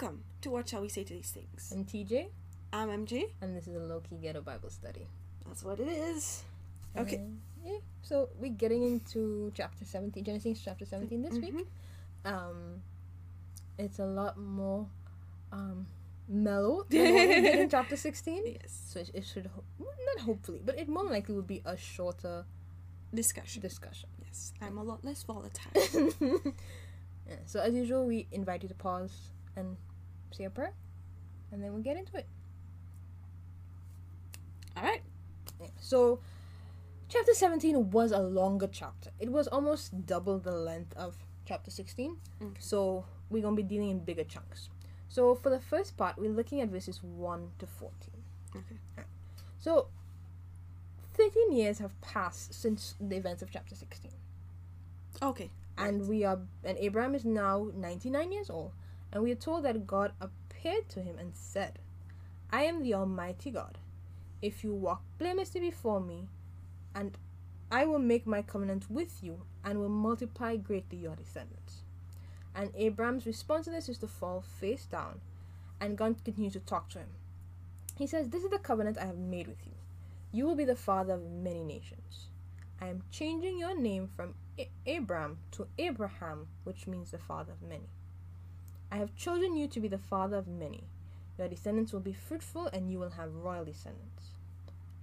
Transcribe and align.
Welcome 0.00 0.22
to 0.42 0.50
What 0.50 0.68
Shall 0.68 0.82
We 0.82 0.88
Say 0.88 1.02
to 1.04 1.12
These 1.14 1.30
Things. 1.30 1.72
I'm 1.74 1.84
TJ, 1.84 2.28
I'm 2.72 2.88
MG. 2.88 3.24
and 3.42 3.56
this 3.56 3.66
is 3.66 3.74
a 3.74 3.80
low 3.80 4.00
key 4.00 4.16
ghetto 4.22 4.40
Bible 4.42 4.70
study. 4.70 5.06
That's 5.46 5.64
what 5.64 5.80
it 5.80 5.88
is. 5.88 6.44
Okay. 6.96 7.16
And, 7.16 7.40
yeah. 7.64 7.78
So 8.02 8.28
we're 8.38 8.52
getting 8.52 8.84
into 8.84 9.50
chapter 9.56 9.84
17, 9.84 10.22
Genesis 10.22 10.60
chapter 10.64 10.84
17 10.84 11.22
this 11.22 11.32
week. 11.34 11.54
Mhm. 12.24 12.30
Um, 12.32 12.82
it's 13.76 13.98
a 13.98 14.04
lot 14.06 14.38
more 14.38 14.86
um 15.50 15.86
mellow 16.28 16.84
than 16.88 17.14
what 17.14 17.28
we 17.28 17.34
did 17.40 17.58
in 17.60 17.68
chapter 17.76 17.96
16. 17.96 18.42
Yes. 18.46 18.80
So 18.92 19.00
it, 19.00 19.10
it 19.14 19.24
should 19.24 19.46
ho- 19.46 19.64
not 19.80 20.24
hopefully, 20.24 20.60
but 20.64 20.78
it 20.78 20.88
more 20.88 21.04
likely 21.04 21.34
would 21.34 21.46
be 21.48 21.60
a 21.64 21.76
shorter 21.76 22.44
Discussion. 23.12 23.62
discussion. 23.62 24.08
Yes. 24.22 24.52
I'm 24.60 24.76
a 24.78 24.82
lot 24.84 25.04
less 25.04 25.22
volatile. 25.24 25.72
yeah, 27.26 27.36
so 27.46 27.58
as 27.58 27.74
usual, 27.74 28.06
we 28.06 28.28
invite 28.30 28.62
you 28.62 28.68
to 28.68 28.74
pause 28.76 29.30
and 29.56 29.76
say 30.32 30.44
a 30.44 30.50
prayer, 30.50 30.72
and 31.52 31.62
then 31.62 31.72
we'll 31.72 31.82
get 31.82 31.96
into 31.96 32.16
it. 32.16 32.26
All 34.76 34.82
right. 34.82 35.02
So, 35.80 36.20
chapter 37.08 37.34
17 37.34 37.90
was 37.90 38.12
a 38.12 38.20
longer 38.20 38.68
chapter. 38.70 39.10
It 39.18 39.32
was 39.32 39.48
almost 39.48 40.06
double 40.06 40.38
the 40.38 40.52
length 40.52 40.96
of 40.96 41.16
chapter 41.46 41.70
16. 41.70 42.16
Okay. 42.40 42.52
So, 42.60 43.04
we're 43.30 43.42
going 43.42 43.56
to 43.56 43.62
be 43.62 43.68
dealing 43.68 43.90
in 43.90 43.98
bigger 44.00 44.24
chunks. 44.24 44.68
So, 45.08 45.34
for 45.34 45.50
the 45.50 45.60
first 45.60 45.96
part, 45.96 46.18
we're 46.18 46.30
looking 46.30 46.60
at 46.60 46.68
verses 46.68 47.02
1 47.02 47.50
to 47.58 47.66
14. 47.66 47.92
Okay. 48.54 48.76
So, 49.58 49.88
13 51.18 51.52
years 51.52 51.78
have 51.78 52.00
passed 52.00 52.54
since 52.54 52.94
the 53.00 53.16
events 53.16 53.42
of 53.42 53.50
chapter 53.50 53.74
16. 53.74 54.12
Okay. 55.20 55.50
And 55.76 56.06
we 56.08 56.24
are 56.24 56.38
and 56.64 56.78
Abraham 56.78 57.14
is 57.14 57.24
now 57.24 57.70
99 57.74 58.32
years 58.32 58.50
old, 58.50 58.72
and 59.12 59.22
we 59.22 59.32
are 59.32 59.36
told 59.36 59.64
that 59.64 59.86
God 59.86 60.12
appeared 60.20 60.88
to 60.90 61.02
him 61.02 61.18
and 61.18 61.34
said, 61.34 61.78
"I 62.50 62.62
am 62.62 62.82
the 62.82 62.94
Almighty 62.94 63.50
God. 63.50 63.78
If 64.40 64.62
you 64.62 64.74
walk 64.74 65.02
blamelessly 65.18 65.60
before 65.60 66.00
me, 66.00 66.28
and 66.94 67.18
I 67.70 67.84
will 67.84 67.98
make 67.98 68.26
my 68.26 68.42
covenant 68.42 68.90
with 68.90 69.22
you 69.22 69.42
and 69.64 69.78
will 69.78 69.88
multiply 69.88 70.56
greatly 70.56 70.98
your 70.98 71.16
descendants." 71.16 71.82
And 72.54 72.70
Abraham's 72.74 73.26
response 73.26 73.66
to 73.66 73.70
this 73.70 73.88
is 73.88 73.98
to 73.98 74.08
fall 74.08 74.40
face 74.40 74.86
down, 74.86 75.20
and 75.80 75.98
God 75.98 76.24
continues 76.24 76.54
to 76.54 76.60
talk 76.60 76.88
to 76.90 76.98
him. 76.98 77.10
He 77.96 78.06
says, 78.06 78.28
"This 78.28 78.44
is 78.44 78.50
the 78.50 78.58
covenant 78.58 78.98
I 78.98 79.06
have 79.06 79.18
made 79.18 79.46
with 79.46 79.66
you. 79.66 79.74
You 80.32 80.46
will 80.46 80.56
be 80.56 80.64
the 80.64 80.76
father 80.76 81.14
of 81.14 81.30
many 81.30 81.64
nations. 81.64 82.30
I 82.80 82.86
am 82.86 83.02
changing 83.10 83.58
your 83.58 83.76
name 83.78 84.06
from 84.06 84.34
A- 84.58 84.70
Abram 84.86 85.38
to 85.52 85.68
Abraham, 85.78 86.48
which 86.64 86.86
means 86.86 87.10
the 87.10 87.18
father 87.18 87.52
of 87.52 87.62
many. 87.62 87.88
I 88.90 88.96
have 88.96 89.14
chosen 89.14 89.56
you 89.56 89.68
to 89.68 89.80
be 89.80 89.88
the 89.88 89.98
father 89.98 90.36
of 90.38 90.48
many. 90.48 90.84
Your 91.38 91.48
descendants 91.48 91.92
will 91.92 92.00
be 92.00 92.12
fruitful, 92.12 92.66
and 92.68 92.90
you 92.90 92.98
will 92.98 93.10
have 93.10 93.34
royal 93.34 93.64
descendants. 93.64 94.32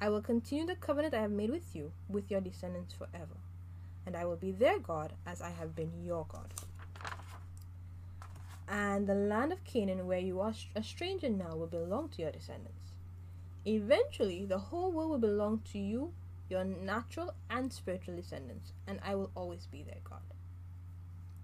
I 0.01 0.09
will 0.09 0.21
continue 0.21 0.65
the 0.65 0.75
covenant 0.75 1.13
I 1.13 1.21
have 1.21 1.31
made 1.31 1.51
with 1.51 1.75
you, 1.75 1.91
with 2.09 2.29
your 2.29 2.41
descendants 2.41 2.93
forever, 2.93 3.37
and 4.05 4.15
I 4.15 4.25
will 4.25 4.35
be 4.35 4.51
their 4.51 4.79
God 4.79 5.13
as 5.25 5.41
I 5.41 5.51
have 5.51 5.75
been 5.75 6.03
your 6.03 6.25
God. 6.27 6.53
And 8.67 9.07
the 9.07 9.15
land 9.15 9.53
of 9.53 9.63
Canaan, 9.63 10.07
where 10.07 10.19
you 10.19 10.41
are 10.41 10.53
a 10.75 10.83
stranger 10.83 11.29
now, 11.29 11.55
will 11.55 11.67
belong 11.67 12.09
to 12.09 12.21
your 12.23 12.31
descendants. 12.31 12.91
Eventually, 13.65 14.45
the 14.45 14.57
whole 14.57 14.91
world 14.91 15.11
will 15.11 15.17
belong 15.19 15.61
to 15.71 15.79
you 15.79 16.11
your 16.49 16.63
natural 16.63 17.33
and 17.49 17.71
spiritual 17.71 18.15
descendants, 18.15 18.73
and 18.85 18.99
I 19.03 19.15
will 19.15 19.31
always 19.35 19.67
be 19.67 19.83
their 19.83 20.01
God. 20.03 20.34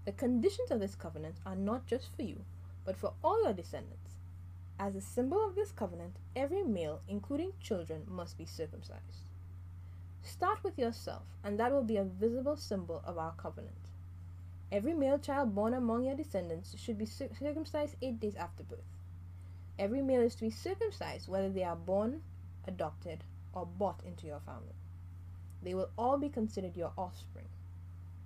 The 0.04 0.12
conditions 0.12 0.70
of 0.70 0.80
this 0.80 0.96
covenant 0.96 1.36
are 1.46 1.54
not 1.54 1.86
just 1.86 2.14
for 2.16 2.22
you, 2.22 2.44
but 2.84 2.96
for 2.96 3.14
all 3.22 3.42
your 3.44 3.52
descendants. 3.52 4.18
As 4.78 4.96
a 4.96 5.00
symbol 5.00 5.46
of 5.46 5.54
this 5.54 5.70
covenant, 5.70 6.16
every 6.34 6.64
male, 6.64 7.02
including 7.06 7.52
children, 7.60 8.02
must 8.08 8.36
be 8.36 8.44
circumcised. 8.44 9.26
Start 10.22 10.64
with 10.64 10.78
yourself, 10.78 11.22
and 11.44 11.58
that 11.58 11.70
will 11.70 11.84
be 11.84 11.96
a 11.96 12.04
visible 12.04 12.56
symbol 12.56 13.02
of 13.04 13.16
our 13.16 13.32
covenant. 13.32 13.90
Every 14.72 14.94
male 14.94 15.18
child 15.18 15.54
born 15.54 15.74
among 15.74 16.04
your 16.04 16.16
descendants 16.16 16.74
should 16.78 16.98
be 16.98 17.06
circumcised 17.06 17.96
eight 18.02 18.18
days 18.18 18.34
after 18.34 18.64
birth. 18.64 18.80
Every 19.78 20.02
male 20.02 20.22
is 20.22 20.34
to 20.36 20.44
be 20.44 20.50
circumcised 20.50 21.28
whether 21.28 21.48
they 21.48 21.62
are 21.62 21.76
born, 21.76 22.22
adopted, 22.66 23.22
or 23.52 23.66
bought 23.66 24.02
into 24.04 24.26
your 24.26 24.40
family. 24.40 24.74
They 25.62 25.74
will 25.74 25.90
all 25.96 26.18
be 26.18 26.28
considered 26.28 26.76
your 26.76 26.92
offspring. 26.96 27.48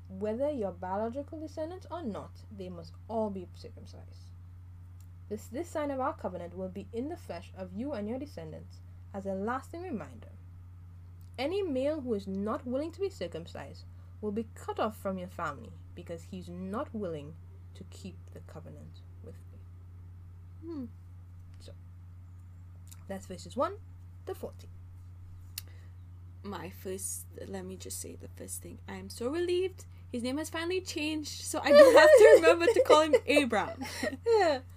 Whether 0.09 0.51
your 0.51 0.73
biological 0.73 1.41
descendants 1.41 1.87
or 1.91 2.03
not, 2.03 2.31
they 2.57 2.69
must 2.69 2.93
all 3.09 3.31
be 3.31 3.49
circumcised. 3.55 4.31
This, 5.29 5.47
this 5.47 5.69
sign 5.69 5.91
of 5.91 6.01
our 6.01 6.13
covenant 6.13 6.57
will 6.57 6.69
be 6.69 6.87
in 6.93 7.09
the 7.09 7.17
flesh 7.17 7.53
of 7.57 7.73
you 7.75 7.93
and 7.93 8.09
your 8.09 8.19
descendants 8.19 8.81
as 9.13 9.27
a 9.27 9.35
lasting 9.35 9.83
reminder. 9.83 10.29
Any 11.39 11.63
male 11.63 12.01
who 12.01 12.15
is 12.15 12.27
not 12.27 12.67
willing 12.67 12.93
to 12.93 13.01
be 13.01 13.11
circumcised 13.11 13.85
will 14.21 14.33
be 14.33 14.47
cut 14.55 14.79
off 14.79 14.97
from 14.97 15.19
your 15.19 15.29
family 15.29 15.73
because 15.95 16.29
he's 16.31 16.49
not 16.49 16.95
willing 16.95 17.35
to 17.75 17.85
keep 17.91 18.17
the 18.33 18.41
covenant 18.41 19.01
with 19.23 19.35
me. 19.53 19.59
Hmm. 20.65 20.85
So, 21.61 21.73
that's 23.09 23.27
verses 23.27 23.57
1 23.57 23.75
to 24.27 24.35
14. 24.35 24.71
My 26.45 26.71
first, 26.71 27.27
let 27.49 27.65
me 27.65 27.77
just 27.77 28.01
say 28.01 28.17
the 28.17 28.29
first 28.29 28.63
thing. 28.63 28.79
I 28.89 28.95
am 28.95 29.11
so 29.11 29.29
relieved. 29.29 29.85
His 30.17 30.23
name 30.23 30.39
has 30.39 30.49
finally 30.49 30.81
changed, 30.81 31.43
so 31.43 31.61
I 31.63 31.73
don't 31.73 31.95
have 31.95 32.09
to 32.09 32.33
remember 32.37 32.65
to 32.65 32.83
call 32.87 33.03
him 33.03 33.17
Abraham. 33.27 33.85
yeah. 34.27 34.61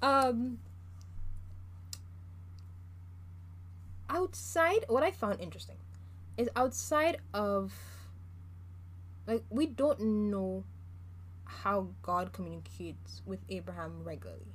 Um 0.00 0.58
outside 4.08 4.84
what 4.86 5.02
I 5.02 5.10
found 5.10 5.40
interesting 5.40 5.74
is 6.36 6.48
outside 6.54 7.16
of 7.34 7.72
like 9.26 9.42
we 9.50 9.66
don't 9.66 10.00
know 10.30 10.62
how 11.44 11.88
God 12.02 12.32
communicates 12.32 13.22
with 13.26 13.40
Abraham 13.48 14.04
regularly. 14.04 14.54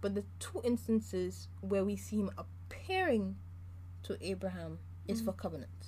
But 0.00 0.14
the 0.14 0.24
two 0.38 0.62
instances 0.64 1.48
where 1.60 1.84
we 1.84 1.96
see 1.96 2.16
him 2.16 2.30
appearing 2.38 3.36
to 4.04 4.16
Abraham 4.22 4.78
is 5.06 5.20
for 5.20 5.34
covenant. 5.34 5.79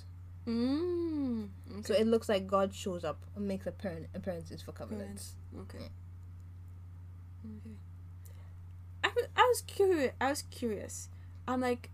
Mm. 0.47 1.49
So 1.83 1.93
it 1.93 2.07
looks 2.07 2.29
like 2.29 2.47
God 2.47 2.73
shows 2.73 3.03
up 3.03 3.19
and 3.35 3.47
makes 3.47 3.65
appearance 3.67 4.07
appearances 4.13 4.61
for 4.61 4.71
covenants. 4.71 5.35
Okay. 5.61 5.89
Okay. 7.45 7.75
I, 9.03 9.07
was- 9.09 9.27
I 9.35 9.41
was 9.41 9.61
curious. 9.61 10.13
I 10.19 10.29
was 10.29 10.41
curious. 10.43 11.09
I'm 11.47 11.61
like, 11.61 11.89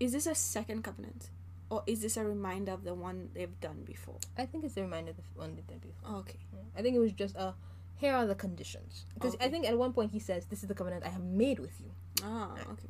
is 0.00 0.12
this 0.12 0.26
a 0.26 0.34
second 0.34 0.82
covenant, 0.82 1.30
or 1.70 1.82
is 1.86 2.02
this 2.02 2.16
a 2.16 2.24
reminder 2.24 2.72
of 2.72 2.84
the 2.84 2.94
one 2.94 3.28
they've 3.34 3.60
done 3.60 3.82
before? 3.84 4.16
I 4.36 4.46
think 4.46 4.64
it's 4.64 4.76
a 4.76 4.82
reminder 4.82 5.10
of 5.10 5.16
the 5.16 5.22
one 5.34 5.54
they've 5.54 5.66
done 5.66 5.78
before. 5.78 6.16
Okay. 6.20 6.38
I 6.76 6.82
think 6.82 6.96
it 6.96 7.00
was 7.00 7.12
just 7.12 7.36
a 7.36 7.54
here 7.96 8.14
are 8.14 8.26
the 8.26 8.34
conditions 8.34 9.04
because 9.12 9.36
I 9.40 9.48
think 9.48 9.66
at 9.68 9.76
one 9.76 9.92
point 9.92 10.10
he 10.12 10.18
says 10.20 10.46
this 10.46 10.62
is 10.62 10.68
the 10.68 10.74
covenant 10.74 11.04
I 11.04 11.08
have 11.10 11.22
made 11.22 11.58
with 11.58 11.78
you. 11.80 11.90
Ah. 12.24 12.54
Okay. 12.54 12.88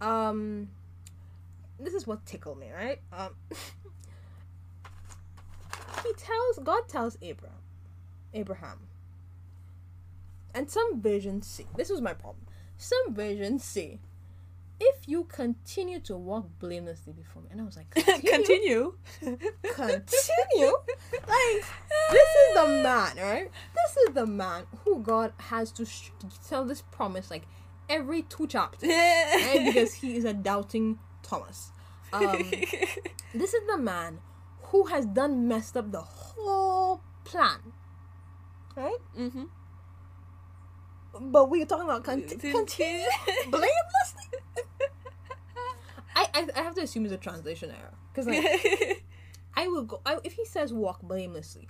Um, 0.00 0.68
this 1.78 1.92
is 1.94 2.06
what 2.06 2.24
tickled 2.24 2.58
me, 2.58 2.70
right? 2.72 3.00
Um, 3.12 3.34
he 6.08 6.14
tells 6.14 6.58
God 6.62 6.88
tells 6.88 7.16
Abraham, 7.22 7.58
Abraham, 8.34 8.88
and 10.54 10.70
some 10.70 11.00
versions 11.00 11.46
say 11.46 11.66
this 11.76 11.90
was 11.90 12.00
my 12.00 12.12
problem. 12.14 12.46
Some 12.76 13.14
versions 13.14 13.64
say, 13.64 13.98
if 14.80 15.08
you 15.08 15.24
continue 15.24 15.98
to 16.00 16.16
walk 16.16 16.46
blamelessly 16.60 17.12
before 17.12 17.42
me, 17.42 17.48
and 17.50 17.60
I 17.60 17.64
was 17.64 17.76
like, 17.76 17.90
Continue. 17.94 18.94
continue. 19.74 20.72
like 21.12 21.64
this 22.10 22.28
is 22.28 22.54
the 22.54 22.66
man, 22.82 23.16
right? 23.16 23.50
This 23.74 23.96
is 24.08 24.14
the 24.14 24.26
man 24.26 24.64
who 24.84 25.00
God 25.00 25.32
has 25.38 25.72
to 25.72 25.84
sh- 25.84 26.10
tell 26.48 26.64
this 26.64 26.82
promise 26.82 27.30
like 27.30 27.42
every 27.88 28.22
two 28.22 28.46
chapters, 28.46 28.88
right? 28.88 29.62
Because 29.64 29.94
he 29.94 30.16
is 30.16 30.24
a 30.24 30.32
doubting 30.32 30.98
Thomas. 31.22 31.72
Um, 32.12 32.50
this 33.34 33.52
is 33.52 33.66
the 33.66 33.76
man 33.76 34.20
who 34.68 34.84
has 34.86 35.06
done 35.06 35.48
messed 35.48 35.76
up 35.76 35.90
the 35.92 36.00
whole 36.00 37.00
plan, 37.24 37.58
right? 38.76 38.96
mm-hmm. 39.16 39.44
But 41.20 41.50
we're 41.50 41.66
talking 41.66 41.84
about 41.84 42.04
conti- 42.04 42.36
continue 42.36 43.06
blamelessly. 43.50 44.38
I, 46.14 46.26
I 46.34 46.48
I 46.56 46.62
have 46.62 46.74
to 46.76 46.82
assume 46.82 47.04
it's 47.04 47.14
a 47.14 47.18
translation 47.18 47.70
error 47.70 47.94
because 48.12 48.26
like. 48.26 49.04
I 49.56 49.66
will 49.66 49.82
go. 49.84 50.00
I, 50.06 50.18
if 50.22 50.34
he 50.34 50.44
says 50.44 50.72
walk 50.72 51.02
blamelessly, 51.02 51.68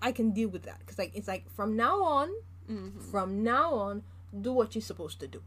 I 0.00 0.12
can 0.12 0.30
deal 0.32 0.48
with 0.48 0.62
that 0.64 0.78
because 0.80 0.96
like 0.98 1.10
it's 1.16 1.26
like 1.26 1.50
from 1.50 1.74
now 1.74 2.02
on, 2.04 2.28
Mhm. 2.70 3.02
from 3.10 3.42
now 3.42 3.74
on, 3.74 4.02
do 4.40 4.52
what 4.52 4.74
you're 4.76 4.82
supposed 4.82 5.18
to 5.20 5.26
do. 5.26 5.42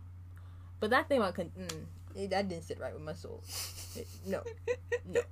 But 0.81 0.89
that 0.89 1.07
thing 1.07 1.21
I 1.21 1.31
can, 1.31 1.51
mm, 1.57 2.29
that 2.29 2.49
didn't 2.49 2.63
sit 2.65 2.79
right 2.79 2.93
with 2.93 3.03
my 3.03 3.13
soul. 3.13 3.41
It- 3.95 4.07
no, 4.25 4.43
no. 5.07 5.21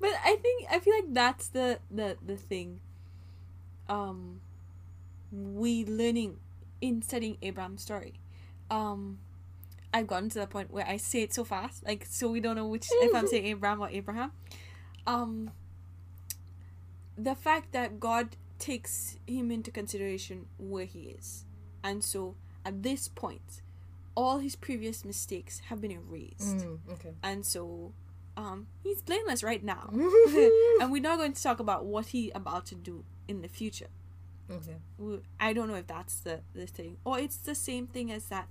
But 0.00 0.10
I 0.24 0.36
think 0.36 0.66
I 0.70 0.78
feel 0.78 0.94
like 0.94 1.12
that's 1.14 1.48
the 1.48 1.78
the 1.90 2.16
the 2.24 2.36
thing. 2.36 2.80
Um, 3.88 4.40
we 5.32 5.84
learning 5.84 6.38
in 6.80 7.02
studying 7.02 7.36
Abraham's 7.42 7.82
story, 7.82 8.14
um, 8.70 9.18
I've 9.94 10.06
gotten 10.06 10.28
to 10.30 10.38
the 10.40 10.46
point 10.46 10.70
where 10.70 10.86
I 10.86 10.96
say 10.98 11.22
it 11.22 11.32
so 11.34 11.44
fast, 11.44 11.84
like 11.86 12.04
so 12.04 12.28
we 12.30 12.40
don't 12.40 12.56
know 12.56 12.66
which 12.66 12.86
if 12.90 13.14
I'm 13.14 13.26
saying 13.26 13.46
Abraham 13.54 13.80
or 13.80 13.88
Abraham. 13.88 14.32
Um, 15.06 15.50
the 17.16 17.34
fact 17.34 17.72
that 17.72 17.98
God 18.00 18.36
takes 18.58 19.16
him 19.26 19.50
into 19.50 19.70
consideration 19.70 20.46
where 20.58 20.84
he 20.84 21.14
is, 21.18 21.44
and 21.82 22.02
so 22.04 22.34
at 22.64 22.82
this 22.82 23.08
point, 23.08 23.62
all 24.14 24.38
his 24.38 24.56
previous 24.56 25.04
mistakes 25.04 25.60
have 25.68 25.80
been 25.80 25.92
erased, 25.92 26.58
Mm, 26.58 26.78
okay. 26.92 27.14
and 27.22 27.46
so 27.46 27.92
um, 28.36 28.66
he's 28.82 29.00
blameless 29.02 29.42
right 29.42 29.62
now. 29.64 29.88
and 30.80 30.90
we're 30.92 31.00
not 31.02 31.18
going 31.18 31.32
to 31.32 31.42
talk 31.42 31.58
about 31.60 31.84
what 31.86 32.06
he 32.06 32.30
about 32.34 32.66
to 32.66 32.74
do 32.74 33.04
in 33.28 33.40
the 33.42 33.48
future. 33.48 33.88
We- 34.98 35.20
I 35.40 35.52
don't 35.52 35.68
know 35.68 35.74
if 35.74 35.86
that's 35.86 36.20
the 36.20 36.40
the 36.54 36.66
thing, 36.66 36.98
or 37.04 37.18
it's 37.18 37.36
the 37.36 37.54
same 37.54 37.86
thing 37.86 38.12
as 38.12 38.26
that. 38.26 38.48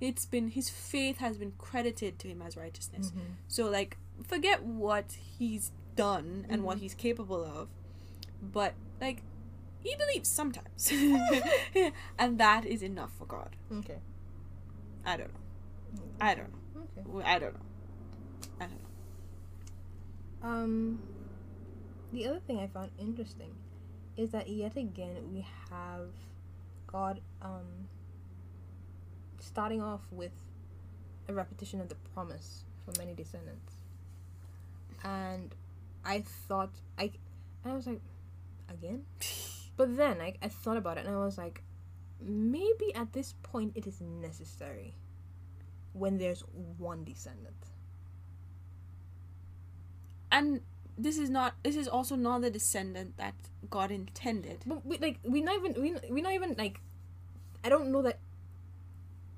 It's 0.00 0.26
been 0.26 0.48
his 0.48 0.68
faith 0.70 1.18
has 1.18 1.36
been 1.38 1.52
credited 1.58 2.18
to 2.20 2.28
him 2.28 2.42
as 2.42 2.56
righteousness. 2.56 3.10
Mhm. 3.10 3.20
So 3.48 3.68
like, 3.68 3.96
forget 4.26 4.62
what 4.62 5.12
he's 5.38 5.72
done 5.96 6.46
and 6.48 6.62
what 6.64 6.76
Mhm. 6.78 6.80
he's 6.80 6.94
capable 6.94 7.44
of, 7.44 7.68
but 8.42 8.74
like, 9.00 9.22
he 9.82 9.94
believes 9.96 10.28
sometimes, 10.28 10.90
and 12.18 12.38
that 12.38 12.64
is 12.64 12.82
enough 12.82 13.12
for 13.18 13.26
God. 13.26 13.56
Okay. 13.72 13.98
I 15.04 15.16
don't 15.16 15.32
know. 15.32 15.40
I 16.20 16.34
don't 16.34 16.50
know. 16.52 16.82
Okay. 16.98 17.22
I 17.24 17.38
don't 17.38 17.54
know. 17.54 17.60
I 18.60 18.64
don't 18.64 18.80
know. 20.42 20.48
Um, 20.48 21.02
the 22.12 22.26
other 22.26 22.40
thing 22.40 22.58
I 22.58 22.66
found 22.66 22.90
interesting 22.98 23.54
is 24.16 24.30
that 24.30 24.48
yet 24.48 24.76
again 24.76 25.16
we 25.32 25.46
have 25.70 26.08
God 26.86 27.20
um 27.42 27.88
starting 29.40 29.82
off 29.82 30.00
with 30.10 30.32
a 31.28 31.34
repetition 31.34 31.80
of 31.80 31.88
the 31.88 31.96
promise 32.14 32.64
for 32.84 32.92
many 32.98 33.14
descendants, 33.14 33.74
and 35.04 35.54
I 36.04 36.20
thought 36.20 36.70
I, 36.98 37.10
I 37.64 37.72
was 37.72 37.86
like, 37.86 38.00
again, 38.70 39.04
but 39.76 39.96
then 39.96 40.20
I 40.20 40.34
I 40.42 40.48
thought 40.48 40.76
about 40.76 40.98
it 40.98 41.06
and 41.06 41.14
I 41.14 41.18
was 41.18 41.36
like, 41.36 41.62
maybe 42.20 42.94
at 42.94 43.12
this 43.12 43.34
point 43.42 43.72
it 43.74 43.86
is 43.86 44.00
necessary 44.00 44.94
when 45.92 46.18
there's 46.18 46.42
one 46.78 47.04
descendant. 47.04 47.56
And 50.36 50.60
this 50.98 51.16
is 51.16 51.30
not. 51.30 51.54
This 51.64 51.76
is 51.76 51.88
also 51.88 52.14
not 52.14 52.42
the 52.42 52.50
descendant 52.50 53.16
that 53.16 53.34
God 53.70 53.90
intended. 53.90 54.58
But 54.66 54.84
we 54.84 54.98
like 54.98 55.18
we 55.24 55.40
not 55.40 55.56
even 55.56 55.80
we 55.80 55.96
we 56.10 56.20
not 56.20 56.34
even 56.34 56.54
like 56.58 56.80
I 57.64 57.70
don't 57.70 57.90
know 57.90 58.02
that 58.02 58.18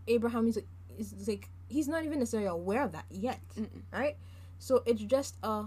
Abraham 0.08 0.48
is 0.48 0.58
is 0.98 1.28
like 1.28 1.48
he's 1.68 1.86
not 1.86 2.04
even 2.04 2.18
necessarily 2.18 2.48
aware 2.48 2.82
of 2.82 2.90
that 2.92 3.06
yet, 3.10 3.38
Mm-mm. 3.56 3.82
right? 3.92 4.16
So 4.58 4.82
it's 4.86 5.02
just 5.02 5.36
uh 5.44 5.66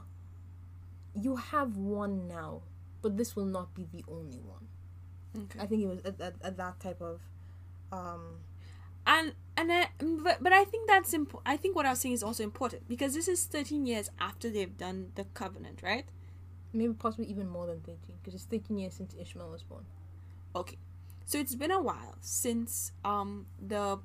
you 1.16 1.38
have 1.38 1.78
one 1.78 2.28
now, 2.28 2.64
but 3.02 3.16
this 3.16 3.34
will 3.34 3.46
not 3.46 3.74
be 3.74 3.88
the 3.94 4.04
only 4.12 4.42
one. 4.44 4.68
Okay. 5.46 5.60
I 5.62 5.66
think 5.66 5.84
it 5.84 5.88
was 5.88 6.00
at, 6.04 6.20
at, 6.20 6.36
at 6.44 6.58
that 6.58 6.80
type 6.82 7.00
of 7.00 7.22
um 7.94 8.44
and 9.06 9.34
and 9.58 9.72
I, 9.72 9.90
but 10.00 10.42
but 10.42 10.54
I 10.54 10.64
think 10.64 10.88
that's 10.88 11.14
important. 11.14 11.48
I 11.54 11.58
think 11.58 11.76
what 11.76 11.86
I 11.86 11.90
was 11.92 12.00
saying 12.00 12.14
is 12.14 12.24
also 12.24 12.44
important 12.44 12.88
because 12.88 13.14
this 13.14 13.28
is 13.28 13.46
thirteen 13.46 13.86
years 13.86 14.10
after 14.20 14.50
they've 14.50 14.78
done 14.78 15.12
the 15.16 15.26
covenant, 15.34 15.82
right? 15.84 16.06
maybe 16.74 16.94
possibly 16.94 17.26
even 17.26 17.50
more 17.50 17.68
than 17.68 17.82
13 17.82 18.16
because 18.24 18.34
it's 18.34 18.46
13 18.46 18.78
years 18.78 18.94
since 18.94 19.14
Ishmael 19.20 19.50
was 19.50 19.62
born. 19.62 19.84
Okay, 20.56 20.78
so 21.26 21.38
it's 21.38 21.54
been 21.54 21.70
a 21.70 21.82
while 21.82 22.16
since 22.22 22.94
um 23.04 23.46
the 23.60 24.00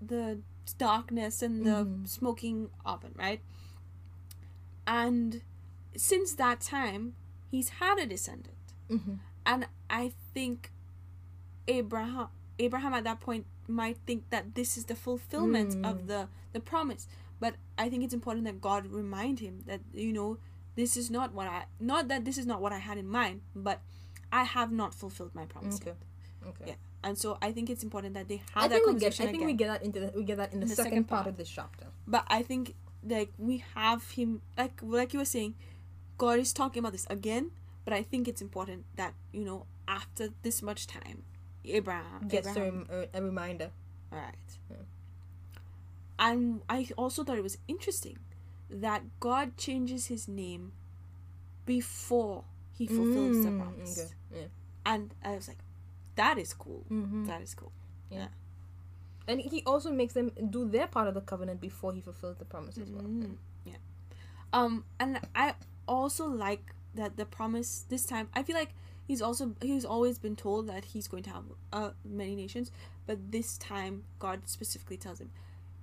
the 0.00 0.38
darkness 0.78 1.42
and 1.42 1.66
the 1.66 1.84
Mhm. 1.84 2.06
smoking 2.06 2.70
oven, 2.84 3.12
right? 3.16 3.40
And 4.86 5.42
since 5.96 6.34
that 6.34 6.60
time, 6.60 7.14
he's 7.50 7.68
had 7.80 7.98
a 7.98 8.06
descendant. 8.06 8.52
Mm-hmm. 8.88 9.14
and 9.44 9.66
I 9.90 10.12
think 10.32 10.70
Abraham 11.66 12.28
Abraham 12.60 12.94
at 12.94 13.02
that 13.02 13.18
point 13.18 13.46
might 13.68 13.98
think 14.06 14.28
that 14.30 14.54
this 14.54 14.76
is 14.76 14.84
the 14.86 14.94
fulfillment 14.94 15.74
Mm. 15.74 15.90
of 15.90 16.06
the 16.06 16.28
the 16.52 16.60
promise 16.60 17.06
but 17.40 17.54
I 17.76 17.88
think 17.90 18.02
it's 18.04 18.14
important 18.14 18.44
that 18.46 18.60
God 18.60 18.86
remind 18.86 19.40
him 19.40 19.62
that 19.66 19.80
you 19.92 20.12
know 20.12 20.38
this 20.74 20.96
is 20.96 21.10
not 21.10 21.32
what 21.34 21.46
I 21.48 21.64
not 21.80 22.08
that 22.08 22.24
this 22.24 22.38
is 22.38 22.46
not 22.46 22.60
what 22.60 22.72
I 22.72 22.78
had 22.78 22.98
in 22.98 23.08
mind 23.08 23.40
but 23.54 23.80
I 24.32 24.44
have 24.44 24.72
not 24.72 24.94
fulfilled 24.94 25.34
my 25.34 25.44
promise 25.46 25.76
Okay. 25.76 25.90
yet. 25.90 26.48
Okay. 26.50 26.64
Yeah. 26.70 26.74
and 27.04 27.18
so 27.18 27.36
I 27.42 27.52
think 27.52 27.70
it's 27.70 27.82
important 27.82 28.14
that 28.14 28.28
they 28.28 28.40
have 28.54 28.64
I 28.64 28.68
that 28.68 28.74
think 28.74 28.86
we 28.86 29.00
get 29.00 29.12
I 29.20 29.24
think 29.26 29.36
again 29.36 29.46
we 29.46 29.52
get 29.54 29.68
that 29.68 29.82
into 29.82 30.00
the, 30.00 30.12
we 30.16 30.22
get 30.24 30.36
that 30.38 30.52
in 30.52 30.60
the, 30.60 30.64
In 30.64 30.68
the 30.70 30.76
second, 30.76 30.90
second 30.92 31.04
part 31.04 31.18
part. 31.24 31.32
of 31.32 31.36
this 31.36 31.48
chapter. 31.48 31.86
but 32.06 32.24
I 32.28 32.42
think 32.42 32.74
like 33.04 33.32
we 33.38 33.62
have 33.74 34.10
him 34.12 34.40
like 34.56 34.80
like 34.82 35.12
you 35.12 35.18
were 35.20 35.24
saying 35.36 35.54
God 36.18 36.38
is 36.38 36.52
talking 36.52 36.80
about 36.80 36.92
this 36.92 37.06
again 37.10 37.50
but 37.84 37.92
I 37.92 38.02
think 38.02 38.26
it's 38.26 38.40
important 38.42 38.84
that 38.96 39.12
you 39.32 39.44
know 39.44 39.66
after 39.86 40.30
this 40.42 40.62
much 40.62 40.86
time 40.86 41.22
Abraham 41.72 42.28
Gets 42.28 42.46
a, 42.46 42.50
Abraham 42.50 42.86
rem- 42.90 43.08
a, 43.14 43.18
a 43.18 43.22
reminder. 43.22 43.70
All 44.12 44.18
right. 44.18 44.34
Yeah. 44.70 44.76
And 46.18 46.62
I 46.68 46.88
also 46.96 47.24
thought 47.24 47.36
it 47.38 47.42
was 47.42 47.58
interesting 47.68 48.18
that 48.70 49.02
God 49.20 49.56
changes 49.56 50.06
his 50.06 50.26
name 50.28 50.72
before 51.66 52.44
he 52.72 52.86
fulfills 52.86 53.42
the 53.42 53.50
Mm, 53.50 53.58
promise. 53.60 53.98
okay, 53.98 54.40
Yeah. 54.40 54.46
And 54.84 55.14
I 55.24 55.34
was 55.34 55.48
like, 55.48 55.58
that 56.14 56.38
is 56.38 56.54
cool. 56.54 56.84
Mm-hmm. 56.90 57.26
That 57.26 57.42
is 57.42 57.54
cool. 57.54 57.72
Yeah. 58.10 58.28
And 59.28 59.40
he 59.40 59.62
also 59.66 59.90
makes 59.90 60.14
them 60.14 60.30
do 60.50 60.68
their 60.68 60.86
part 60.86 61.08
of 61.08 61.14
the 61.14 61.20
covenant 61.20 61.60
before 61.60 61.92
he 61.92 62.00
fulfills 62.00 62.36
the 62.38 62.44
promise 62.44 62.78
as 62.78 62.90
well. 62.90 63.02
Mm, 63.02 63.36
yeah. 63.64 63.74
Um, 64.52 64.84
and 65.00 65.20
I 65.34 65.54
also 65.88 66.26
like 66.26 66.72
that 66.94 67.16
the 67.16 67.26
promise 67.26 67.84
this 67.88 68.06
time. 68.06 68.28
I 68.34 68.42
feel 68.44 68.56
like 68.56 68.70
he's 69.06 69.22
also 69.22 69.54
he's 69.62 69.84
always 69.84 70.18
been 70.18 70.36
told 70.36 70.66
that 70.68 70.84
he's 70.86 71.08
going 71.08 71.22
to 71.24 71.30
have 71.30 71.44
uh 71.72 71.90
many 72.04 72.34
nations, 72.36 72.70
but 73.06 73.30
this 73.32 73.56
time 73.58 74.04
God 74.18 74.40
specifically 74.46 74.96
tells 74.96 75.20
him 75.20 75.30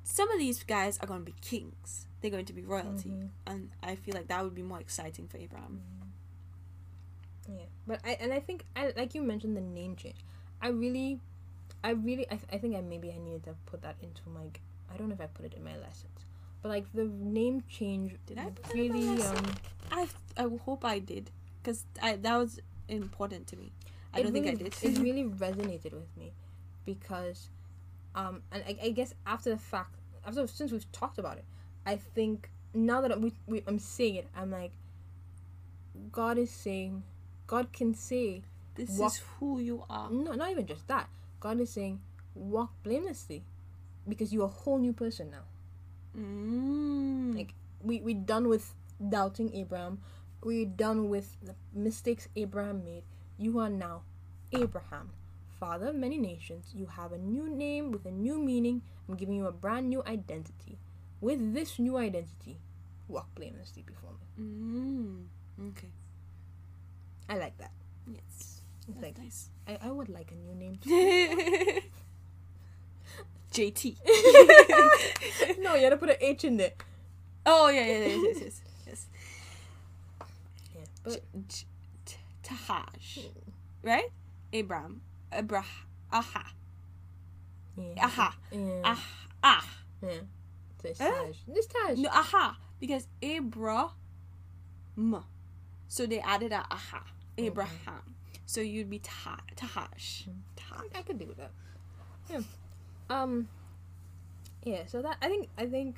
some 0.03 0.29
of 0.31 0.37
these 0.39 0.63
guys 0.63 0.97
are 0.99 1.07
going 1.07 1.21
to 1.21 1.25
be 1.31 1.35
kings. 1.41 2.07
They're 2.21 2.31
going 2.31 2.45
to 2.45 2.53
be 2.53 2.63
royalty, 2.63 3.09
Mhm. 3.09 3.29
and 3.47 3.69
I 3.81 3.95
feel 3.95 4.15
like 4.15 4.27
that 4.27 4.43
would 4.43 4.55
be 4.55 4.63
more 4.63 4.79
exciting 4.79 5.27
for 5.27 5.37
Abraham. 5.37 5.81
Yeah, 7.47 7.65
but 7.85 7.99
I 8.05 8.11
and 8.21 8.31
I 8.31 8.39
think 8.39 8.65
I 8.75 8.93
like 8.95 9.13
you 9.15 9.21
mentioned 9.21 9.57
the 9.57 9.61
name 9.61 9.95
change. 9.95 10.15
I 10.61 10.69
really, 10.69 11.19
I 11.83 11.89
really, 11.91 12.25
I, 12.31 12.39
I 12.53 12.57
think 12.57 12.75
I 12.75 12.81
maybe 12.81 13.11
I 13.11 13.17
needed 13.17 13.43
to 13.45 13.55
put 13.65 13.81
that 13.81 13.95
into 14.01 14.21
my. 14.29 14.45
I 14.93 14.95
don't 14.97 15.09
know 15.09 15.13
if 15.15 15.21
I 15.21 15.25
put 15.27 15.45
it 15.45 15.53
in 15.53 15.63
my 15.63 15.75
lessons, 15.77 16.19
but 16.61 16.69
like 16.69 16.85
the 16.93 17.05
name 17.05 17.63
change 17.67 18.15
Did 18.25 18.37
I 18.39 18.45
put 18.45 18.63
that 18.63 18.75
in 18.75 18.89
my 18.89 18.95
really 18.99 19.23
um 19.23 19.45
I 19.91 20.07
I 20.37 20.47
hope 20.63 20.85
I 20.85 20.99
did, 20.99 21.31
because 21.61 21.83
I 22.01 22.15
that 22.15 22.37
was 22.37 22.59
important 23.01 23.47
to 23.47 23.57
me. 23.57 23.71
I 24.13 24.19
it 24.19 24.23
don't 24.23 24.33
really, 24.33 24.55
think 24.55 24.61
I 24.61 24.63
did. 24.63 24.95
it 24.97 24.99
really 25.01 25.23
resonated 25.23 25.93
with 25.93 26.15
me 26.17 26.33
because, 26.85 27.49
um, 28.15 28.41
and 28.51 28.63
I, 28.67 28.77
I 28.83 28.89
guess 28.91 29.13
after 29.25 29.49
the 29.49 29.57
fact, 29.57 29.95
after 30.25 30.45
since 30.47 30.71
we've 30.71 30.89
talked 30.91 31.17
about 31.17 31.37
it, 31.37 31.45
I 31.85 31.95
think 31.97 32.49
now 32.73 33.01
that 33.01 33.19
we, 33.19 33.33
we 33.47 33.63
I'm 33.67 33.79
seeing 33.79 34.15
it, 34.15 34.27
I'm 34.35 34.51
like, 34.51 34.71
God 36.11 36.37
is 36.37 36.49
saying, 36.51 37.03
God 37.47 37.71
can 37.73 37.93
say, 37.93 38.41
this 38.75 38.89
Walk- 38.97 39.11
is 39.13 39.21
who 39.39 39.59
you 39.59 39.83
are. 39.89 40.09
no, 40.09 40.33
not 40.33 40.49
even 40.51 40.65
just 40.65 40.87
that. 40.87 41.07
God 41.39 41.59
is 41.59 41.69
saying, 41.69 41.99
walk 42.35 42.71
blamelessly, 42.83 43.43
because 44.07 44.33
you're 44.33 44.45
a 44.45 44.47
whole 44.47 44.79
new 44.79 44.93
person 44.93 45.29
now. 45.31 45.43
Mm. 46.19 47.35
Like 47.35 47.53
we 47.81 47.99
we 48.01 48.13
done 48.13 48.47
with 48.47 48.73
doubting 49.09 49.53
Abraham. 49.55 49.99
We're 50.43 50.65
done 50.65 51.09
with 51.09 51.37
the 51.41 51.55
mistakes 51.73 52.27
Abraham 52.35 52.83
made. 52.83 53.03
You 53.37 53.59
are 53.59 53.69
now 53.69 54.01
Abraham, 54.51 55.11
father 55.59 55.87
of 55.87 55.95
many 55.95 56.17
nations. 56.17 56.73
You 56.75 56.87
have 56.87 57.13
a 57.13 57.17
new 57.17 57.49
name 57.49 57.91
with 57.91 58.05
a 58.05 58.11
new 58.11 58.37
meaning. 58.37 58.81
I'm 59.07 59.15
giving 59.15 59.35
you 59.35 59.47
a 59.47 59.51
brand 59.51 59.89
new 59.89 60.03
identity. 60.05 60.77
With 61.21 61.53
this 61.53 61.79
new 61.79 61.97
identity, 61.97 62.59
walk 63.07 63.33
blamelessly 63.35 63.83
before 63.83 64.11
me. 64.11 64.43
Mm. 64.43 65.23
Okay. 65.69 65.91
I 67.29 67.37
like 67.37 67.57
that. 67.59 67.71
Yes. 68.05 68.61
It's 68.89 69.01
like 69.01 69.17
nice. 69.17 69.49
I, 69.65 69.77
I 69.81 69.91
would 69.91 70.09
like 70.09 70.31
a 70.31 70.35
new 70.35 70.53
name. 70.55 70.75
too. 70.83 71.81
JT. 73.53 73.97
no, 75.59 75.75
you 75.75 75.83
had 75.83 75.91
to 75.91 75.97
put 75.97 76.09
an 76.09 76.17
H 76.19 76.43
in 76.43 76.57
there. 76.57 76.73
oh 77.45 77.69
yeah, 77.69 77.85
yeah, 77.85 77.97
yeah, 77.97 78.07
yes, 78.07 78.21
yes, 78.25 78.41
yes. 78.41 78.61
Yeah, 81.05 81.15
but 81.33 81.47
J- 81.47 81.65
J- 82.05 82.17
T- 82.43 82.55
Tahaj, 82.55 83.27
right? 83.81 84.09
Abraham, 84.51 85.01
Abrah, 85.31 85.65
aha, 86.11 86.53
yeah, 87.77 88.05
aha, 88.05 88.35
yeah, 88.51 88.81
ah, 88.83 89.03
ah. 89.43 89.65
yeah. 90.01 90.09
Eh? 90.99 91.09
This 91.47 91.67
Taj. 91.67 91.97
No, 91.99 92.09
aha, 92.09 92.57
because 92.79 93.07
Abraham. 93.21 93.89
So 95.87 96.05
they 96.05 96.19
added 96.19 96.51
a 96.51 96.65
aha, 96.69 97.03
Abraham. 97.37 98.15
So 98.45 98.61
you'd 98.61 98.89
be 98.89 98.99
ta- 98.99 99.39
Tahaj. 99.55 100.27
I 100.95 101.01
could 101.03 101.17
do 101.19 101.33
that. 101.37 101.51
Um. 103.09 103.47
Yeah. 104.65 104.85
So 104.87 105.01
that 105.01 105.17
I 105.21 105.27
think 105.29 105.49
I 105.57 105.65
think 105.65 105.97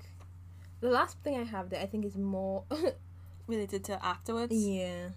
the 0.81 0.89
last 0.89 1.17
thing 1.23 1.35
I 1.39 1.43
have 1.43 1.69
there 1.69 1.81
I 1.81 1.85
think 1.87 2.05
is 2.05 2.15
more. 2.15 2.63
Related 3.47 3.83
to 3.85 4.03
afterwards. 4.05 4.53
yeah. 4.55 5.09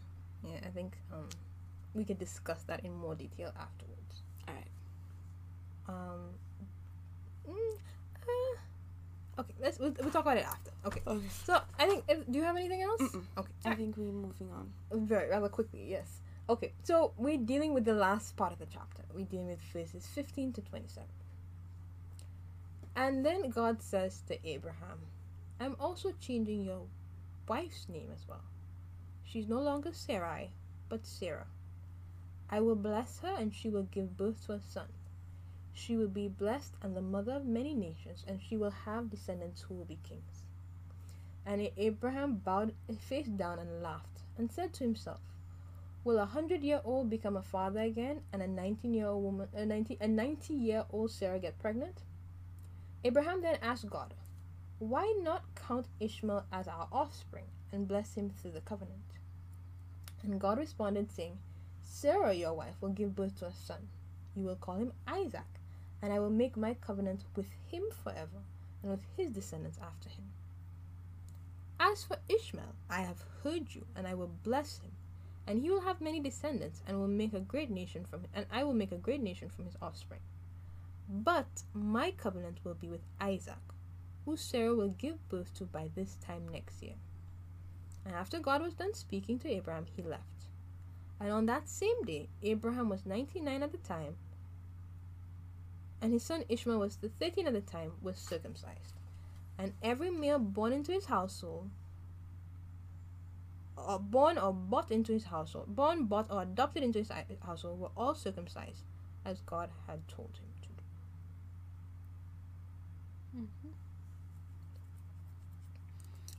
Yeah. 0.45 0.61
I 0.65 0.69
think 0.69 0.97
um 1.13 1.29
we 1.95 2.05
can 2.05 2.17
discuss 2.17 2.63
that 2.65 2.85
in 2.85 2.95
more 2.95 3.15
detail 3.15 3.53
afterwards. 3.59 4.23
Alright. 4.47 4.69
Um. 5.89 6.21
mm, 7.49 7.79
uh, 8.23 9.41
okay. 9.41 9.55
Let's 9.61 9.79
we'll, 9.79 9.95
we'll 10.01 10.11
talk 10.11 10.23
about 10.23 10.37
it 10.37 10.45
after. 10.47 10.71
Okay. 10.87 11.01
Okay. 11.07 11.27
So 11.45 11.61
I 11.79 11.87
think 11.87 12.05
if, 12.09 12.31
do 12.31 12.39
you 12.39 12.45
have 12.45 12.57
anything 12.57 12.83
else? 12.83 13.01
Mm-mm. 13.01 13.25
Okay. 13.39 13.53
I 13.65 13.75
think 13.75 13.97
we're 13.97 14.13
moving 14.13 14.51
on. 14.53 14.71
Very 14.93 15.31
rather 15.31 15.49
quickly, 15.49 15.87
yes. 15.89 16.21
Okay, 16.51 16.73
so 16.83 17.13
we're 17.19 17.37
dealing 17.37 17.75
with 17.75 17.85
the 17.85 17.93
last 17.93 18.35
part 18.37 18.53
of 18.55 18.59
the 18.59 18.67
chapter. 18.67 19.03
We're 19.13 19.27
dealing 19.27 19.49
with 19.49 19.61
verses 19.61 20.07
15 20.07 20.55
to 20.55 20.63
27. 20.63 21.07
And 22.97 23.25
then 23.25 23.51
God 23.51 23.83
says 23.83 24.23
to 24.29 24.49
Abraham, 24.49 24.99
I'm 25.61 25.77
also 25.79 26.13
changing 26.21 26.65
your 26.65 26.87
wife's 27.49 27.89
name 27.89 28.11
as 28.13 28.29
well. 28.29 28.45
She's 29.25 29.49
no 29.49 29.61
longer 29.61 29.93
Sarai, 29.93 30.51
but 30.89 31.07
Sarah. 31.07 31.47
I 32.51 32.61
will 32.61 32.77
bless 32.77 33.21
her, 33.21 33.35
and 33.39 33.55
she 33.55 33.69
will 33.69 33.85
give 33.85 34.17
birth 34.17 34.47
to 34.47 34.53
a 34.53 34.61
son. 34.61 34.89
She 35.73 35.97
will 35.97 36.09
be 36.09 36.29
blessed 36.29 36.75
and 36.83 36.97
the 36.97 37.03
mother 37.03 37.33
of 37.33 37.47
many 37.47 37.75
nations, 37.75 38.25
and 38.27 38.41
she 38.41 38.57
will 38.57 38.71
have 38.71 39.11
descendants 39.11 39.63
who 39.63 39.75
will 39.75 39.85
be 39.85 39.99
kings. 40.03 40.47
And 41.47 41.71
Abraham 41.77 42.37
bowed 42.37 42.75
his 42.87 42.99
face 42.99 43.29
down 43.29 43.59
and 43.59 43.83
laughed, 43.83 44.23
and 44.37 44.51
said 44.51 44.73
to 44.75 44.85
himself, 44.85 45.21
Will 46.05 46.19
a 46.19 46.27
hundred 46.27 46.63
year 46.63 46.81
old 46.85 47.11
become 47.11 47.37
a 47.37 47.43
father 47.43 47.81
again, 47.81 48.23
and 48.33 48.43
a 48.43 48.47
nineteen 48.47 48.95
year 48.95 49.09
old 49.09 49.23
woman, 49.25 49.49
a 49.55 49.67
ninety, 49.67 49.97
a 50.01 50.09
ninety 50.09 50.55
year 50.55 50.85
old 50.91 51.11
Sarah 51.11 51.39
get 51.39 51.59
pregnant? 51.59 52.03
Abraham 53.05 53.43
then 53.43 53.59
asked 53.63 53.89
God, 53.89 54.15
Why 54.79 55.13
not 55.23 55.43
count 55.57 55.87
Ishmael 55.99 56.45
as 56.53 56.69
our 56.69 56.89
offspring 56.93 57.47
and 57.73 57.89
bless 57.89 58.15
him 58.15 58.31
through 58.31 58.53
the 58.53 58.61
covenant? 58.61 59.03
And 60.23 60.41
God 60.41 60.59
responded, 60.59 61.11
saying, 61.11 61.39
Sarah, 61.83 62.33
your 62.33 62.55
wife, 62.55 62.77
will 62.81 62.91
give 62.91 63.17
birth 63.17 63.39
to 63.41 63.47
a 63.47 63.53
son. 63.53 63.89
You 64.37 64.45
will 64.45 64.57
call 64.57 64.77
him 64.77 64.93
Isaac, 65.07 65.49
and 66.01 66.13
I 66.13 66.21
will 66.21 66.31
make 66.31 66.57
my 66.57 66.75
covenant 66.75 67.25
with 67.35 67.49
him 67.67 67.83
forever, 68.05 68.45
and 68.83 68.93
with 68.93 69.05
his 69.17 69.31
descendants 69.31 69.79
after 69.83 70.11
him. 70.11 70.31
As 71.81 72.05
for 72.05 72.19
Ishmael, 72.29 72.75
I 72.89 73.01
have 73.01 73.25
heard 73.43 73.75
you, 73.75 73.85
and 73.97 74.07
I 74.07 74.15
will 74.15 74.31
bless 74.45 74.79
him, 74.79 74.93
and 75.47 75.61
he 75.61 75.71
will 75.71 75.81
have 75.81 76.01
many 76.01 76.21
descendants, 76.21 76.83
and 76.87 76.99
will 76.99 77.09
make 77.09 77.33
a 77.33 77.41
great 77.41 77.71
nation 77.71 78.05
from 78.05 78.27
and 78.33 78.47
I 78.53 78.63
will 78.63 78.75
make 78.75 78.93
a 78.93 78.97
great 78.97 79.23
nation 79.23 79.49
from 79.49 79.65
his 79.65 79.77
offspring. 79.83 80.21
But 81.09 81.63
my 81.73 82.13
covenant 82.13 82.59
will 82.65 82.75
be 82.75 82.89
with 82.89 83.03
Isaac, 83.21 83.57
who 84.29 84.37
Sarah 84.37 84.75
will 84.75 84.89
give 84.89 85.27
birth 85.31 85.55
to 85.55 85.65
by 85.65 85.89
this 85.95 86.17
time 86.17 86.47
next 86.53 86.83
year. 86.83 86.97
And 88.05 88.15
after 88.15 88.39
God 88.39 88.61
was 88.61 88.75
done 88.75 88.93
speaking 88.93 89.39
to 89.39 89.49
Abraham, 89.49 89.87
he 89.97 90.03
left. 90.03 90.23
And 91.19 91.33
on 91.33 91.47
that 91.47 91.71
same 91.71 92.03
day, 92.05 92.29
Abraham 92.43 92.91
was 92.91 93.07
ninety 93.07 93.41
nine 93.41 93.63
at 93.63 93.73
the 93.73 93.79
time, 93.79 94.17
and 96.03 96.13
his 96.13 96.23
son 96.23 96.45
Ishmael 96.47 96.79
was 96.79 96.97
the 96.97 97.09
thirteen 97.09 97.47
at 97.47 97.55
the 97.55 97.63
time, 97.63 97.93
was 98.03 98.19
circumcised. 98.19 99.01
And 99.59 99.73
every 99.83 100.11
male 100.11 100.39
born 100.39 100.75
into 100.75 100.93
his 100.93 101.07
household, 101.07 101.71
or 103.79 103.99
born 103.99 104.37
or 104.37 104.53
bought 104.53 104.91
into 104.91 105.13
his 105.13 105.25
household, 105.25 105.75
born, 105.75 106.05
bought, 106.05 106.31
or 106.31 106.43
adopted 106.43 106.83
into 106.83 106.99
his 106.99 107.11
household, 107.45 107.81
were 107.81 107.91
all 107.97 108.15
circumcised, 108.15 108.85
as 109.25 109.41
God 109.41 109.71
had 109.87 110.07
told 110.07 110.37
him 110.37 110.51
to 110.61 110.69
do. 110.69 110.75
Mm-hmm. 113.41 113.69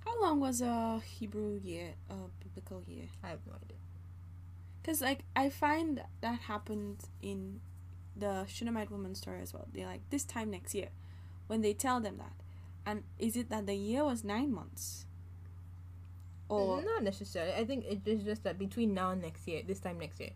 How 0.10 0.22
long 0.22 0.40
was 0.40 0.62
a 0.62 1.02
Hebrew 1.06 1.60
year, 1.64 1.94
a 2.10 2.16
biblical 2.44 2.84
year? 2.88 3.06
I 3.24 3.30
have 3.30 3.40
no 3.46 3.54
idea. 3.54 3.78
Because, 4.82 5.02
like, 5.02 5.20
I 5.36 5.50
find 5.50 6.02
that 6.22 6.40
happened 6.42 7.04
in 7.22 7.60
the 8.16 8.46
Shunammite 8.48 8.90
woman 8.90 9.14
story 9.14 9.42
as 9.42 9.54
well. 9.54 9.68
They're 9.72 9.86
like, 9.86 10.02
this 10.10 10.24
time 10.24 10.50
next 10.50 10.74
year, 10.74 10.90
when 11.48 11.62
they 11.62 11.74
tell 11.74 12.00
them 12.00 12.18
that. 12.18 12.34
And 12.86 13.04
is 13.20 13.36
it 13.36 13.50
that 13.50 13.68
the 13.68 13.76
year 13.76 14.04
was 14.04 14.24
nine 14.24 14.52
months? 14.52 15.06
Or, 16.48 16.82
not 16.82 17.04
necessarily. 17.04 17.54
I 17.54 17.64
think 17.64 17.86
it 17.86 18.02
is 18.06 18.24
just 18.24 18.44
that 18.44 18.58
between 18.58 18.96
now 18.96 19.12
and 19.12 19.22
next 19.22 19.48
year, 19.48 19.62
this 19.66 19.80
time 19.80 20.00
next 20.00 20.20
year, 20.20 20.32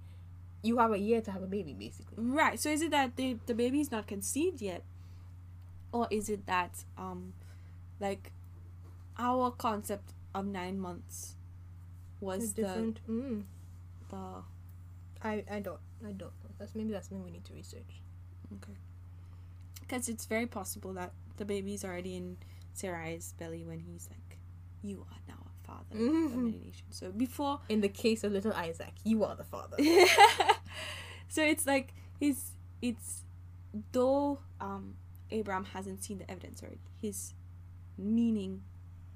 you 0.61 0.77
have 0.77 0.91
a 0.91 0.99
year 0.99 1.19
to 1.21 1.31
have 1.31 1.41
a 1.41 1.47
baby, 1.47 1.73
basically. 1.73 2.23
right, 2.23 2.59
so 2.59 2.69
is 2.69 2.83
it 2.83 2.91
that 2.91 3.15
the, 3.15 3.37
the 3.47 3.55
baby 3.55 3.79
is 3.79 3.91
not 3.91 4.05
conceived 4.05 4.61
yet? 4.61 4.83
Or 5.91 6.07
is 6.11 6.29
it 6.29 6.45
that, 6.45 6.83
um, 6.95 7.33
like, 7.99 8.31
our 9.17 9.51
concept 9.51 10.13
of 10.33 10.45
nine 10.45 10.79
months 10.79 11.35
was 12.19 12.53
the, 12.53 12.61
different. 12.63 12.99
Mm. 13.09 13.43
the 14.09 14.17
I 15.21 15.43
I 15.51 15.59
don't 15.59 15.79
I 16.05 16.11
don't 16.11 16.19
know. 16.43 16.49
That's 16.59 16.75
maybe 16.75 16.91
that's 16.91 17.09
something 17.09 17.23
we 17.23 17.31
need 17.31 17.45
to 17.45 17.53
research. 17.53 18.01
Okay. 18.55 18.77
Because 19.81 20.09
it's 20.09 20.25
very 20.25 20.45
possible 20.47 20.93
that 20.93 21.11
the 21.37 21.45
baby's 21.45 21.83
already 21.83 22.15
in 22.15 22.37
Sarai's 22.75 23.33
belly 23.37 23.63
when 23.63 23.79
he's 23.79 24.07
like, 24.09 24.37
"You 24.81 25.05
are 25.11 25.17
now 25.27 25.35
a 25.45 25.67
father 25.67 25.95
of 25.95 26.13
Mhm. 26.13 26.35
many 26.35 26.57
nations." 26.59 26.95
So 26.95 27.11
before, 27.11 27.59
In 27.69 27.81
the 27.81 27.89
case 27.89 28.23
of 28.23 28.31
little 28.31 28.53
Isaac, 28.53 28.93
you 29.03 29.23
are 29.23 29.35
the 29.35 29.43
father. 29.43 29.77
so 31.27 31.43
it's 31.43 31.65
like 31.65 31.93
his 32.19 32.51
it's 32.81 33.23
though 33.91 34.39
um 34.61 34.95
Abraham 35.31 35.65
hasn't 35.65 36.03
seen 36.03 36.19
the 36.19 36.29
evidence 36.29 36.61
already, 36.61 36.79
his 37.01 37.33
meaning 37.97 38.63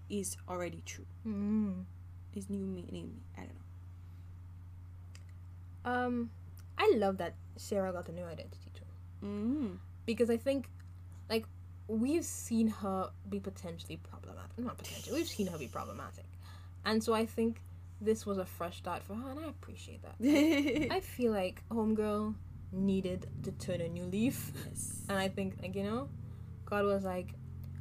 is 0.09 0.37
already 0.47 0.81
true. 0.85 1.05
Mm. 1.25 1.83
His 2.31 2.49
new 2.49 2.65
meaning, 2.65 3.19
I 3.37 3.41
don't 3.41 3.55
know. 5.85 5.91
Um, 5.91 6.29
I 6.77 6.91
love 6.95 7.17
that 7.17 7.35
Sarah 7.55 7.91
got 7.91 8.07
a 8.09 8.11
new 8.11 8.23
identity 8.25 8.69
too, 8.73 9.25
Mm. 9.25 9.77
because 10.05 10.29
I 10.29 10.37
think, 10.37 10.69
like, 11.29 11.45
we've 11.87 12.25
seen 12.25 12.67
her 12.67 13.09
be 13.29 13.39
potentially 13.39 13.97
problematic. 13.97 14.57
Not 14.59 14.77
potentially, 14.77 15.15
we've 15.15 15.27
seen 15.27 15.47
her 15.47 15.57
be 15.57 15.67
problematic, 15.67 16.25
and 16.85 17.03
so 17.03 17.13
I 17.13 17.25
think 17.25 17.61
this 18.01 18.25
was 18.25 18.37
a 18.37 18.45
fresh 18.45 18.77
start 18.77 19.01
for 19.03 19.15
her, 19.15 19.29
and 19.31 19.39
I 19.39 19.47
appreciate 19.47 20.01
that. 20.03 20.15
I 20.91 20.99
feel 20.99 21.31
like 21.31 21.63
Homegirl 21.69 22.35
needed 22.71 23.27
to 23.43 23.51
turn 23.53 23.81
a 23.81 23.87
new 23.87 24.03
leaf, 24.03 24.51
yes. 24.67 25.01
and 25.09 25.17
I 25.17 25.29
think, 25.29 25.55
like, 25.61 25.73
you 25.75 25.83
know, 25.83 26.09
God 26.65 26.83
was 26.85 27.03
like, 27.05 27.33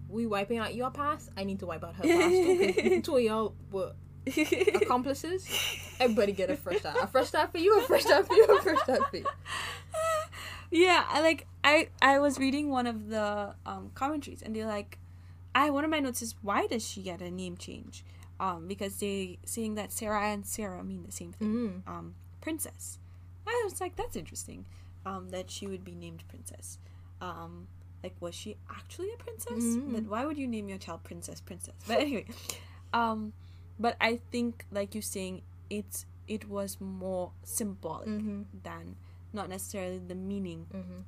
"We 0.09 0.27
wiping 0.27 0.59
out 0.59 0.75
your 0.75 0.91
past. 0.91 1.31
I 1.37 1.45
need 1.45 1.59
to 1.61 1.67
wipe 1.67 1.85
out 1.85 1.95
her 1.97 2.03
past 2.05 2.31
too. 2.85 3.03
Two 3.03 3.17
of 3.17 3.23
y'all 3.23 3.55
were 3.71 3.93
accomplices. 4.75 5.47
Everybody 6.01 6.33
get 6.33 6.51
a 6.51 6.57
fresh 6.57 6.79
start. 6.81 6.97
A 7.03 7.07
fresh 7.07 7.29
start 7.29 7.53
for 7.53 7.59
you. 7.59 7.79
A 7.79 7.83
fresh 7.83 8.03
start 8.03 8.27
for 8.27 8.35
you. 8.35 8.45
A 8.45 8.63
fresh 8.63 8.81
start 8.83 9.09
for 9.11 9.17
you." 9.19 9.27
yeah 10.71 11.05
I 11.09 11.21
like 11.21 11.47
i 11.63 11.89
i 12.03 12.19
was 12.19 12.39
reading 12.39 12.71
one 12.71 12.87
of 12.89 13.09
the 13.09 13.55
um 13.65 13.91
commentaries 13.95 14.43
and 14.43 14.55
they're 14.55 14.67
like 14.67 14.99
i 15.55 15.71
one 15.71 15.85
of 15.85 15.91
my 15.91 16.01
notes 16.01 16.23
is 16.23 16.35
why 16.43 16.67
does 16.67 16.87
she 16.87 17.03
get 17.03 17.21
a 17.23 17.31
name 17.31 17.57
change 17.57 18.05
um 18.41 18.67
because 18.67 18.97
they 18.99 19.39
saying 19.45 19.77
that 19.77 19.93
sarai 19.93 20.33
and 20.33 20.45
sarah 20.45 20.83
mean 20.83 21.05
the 21.07 21.13
same 21.13 21.33
thing 21.33 21.49
Mm. 21.87 21.89
um 21.89 22.15
princess 22.41 22.99
i 23.47 23.63
was 23.65 23.81
like 23.81 23.95
that's 23.95 24.17
interesting 24.17 24.67
um 25.07 25.29
that 25.31 25.51
she 25.53 25.69
would 25.69 25.85
be 25.85 25.95
named 25.95 26.25
princess 26.29 26.79
um 27.21 27.69
like 28.07 28.15
was 28.27 28.35
she 28.43 28.57
actually 28.79 29.11
a 29.15 29.19
princess 29.27 29.65
Mm. 29.77 29.93
but 29.95 30.05
why 30.15 30.25
would 30.27 30.39
you 30.43 30.49
name 30.57 30.69
your 30.73 30.79
child 30.87 31.01
princess 31.09 31.41
princess 31.51 31.75
but 31.89 31.99
anyway 32.07 32.25
um 33.01 33.33
but 33.87 33.97
i 34.01 34.13
think 34.33 34.65
like 34.79 34.95
you're 34.95 35.11
saying 35.17 35.43
it's 35.79 36.07
it 36.37 36.49
was 36.57 36.79
more 36.81 37.27
symbolic 37.57 38.09
Mm-hmm. 38.15 38.43
than 38.69 38.97
not 39.33 39.49
necessarily 39.57 39.99
the 40.13 40.15
meaning 40.33 40.67
Mm-hmm. 40.81 41.01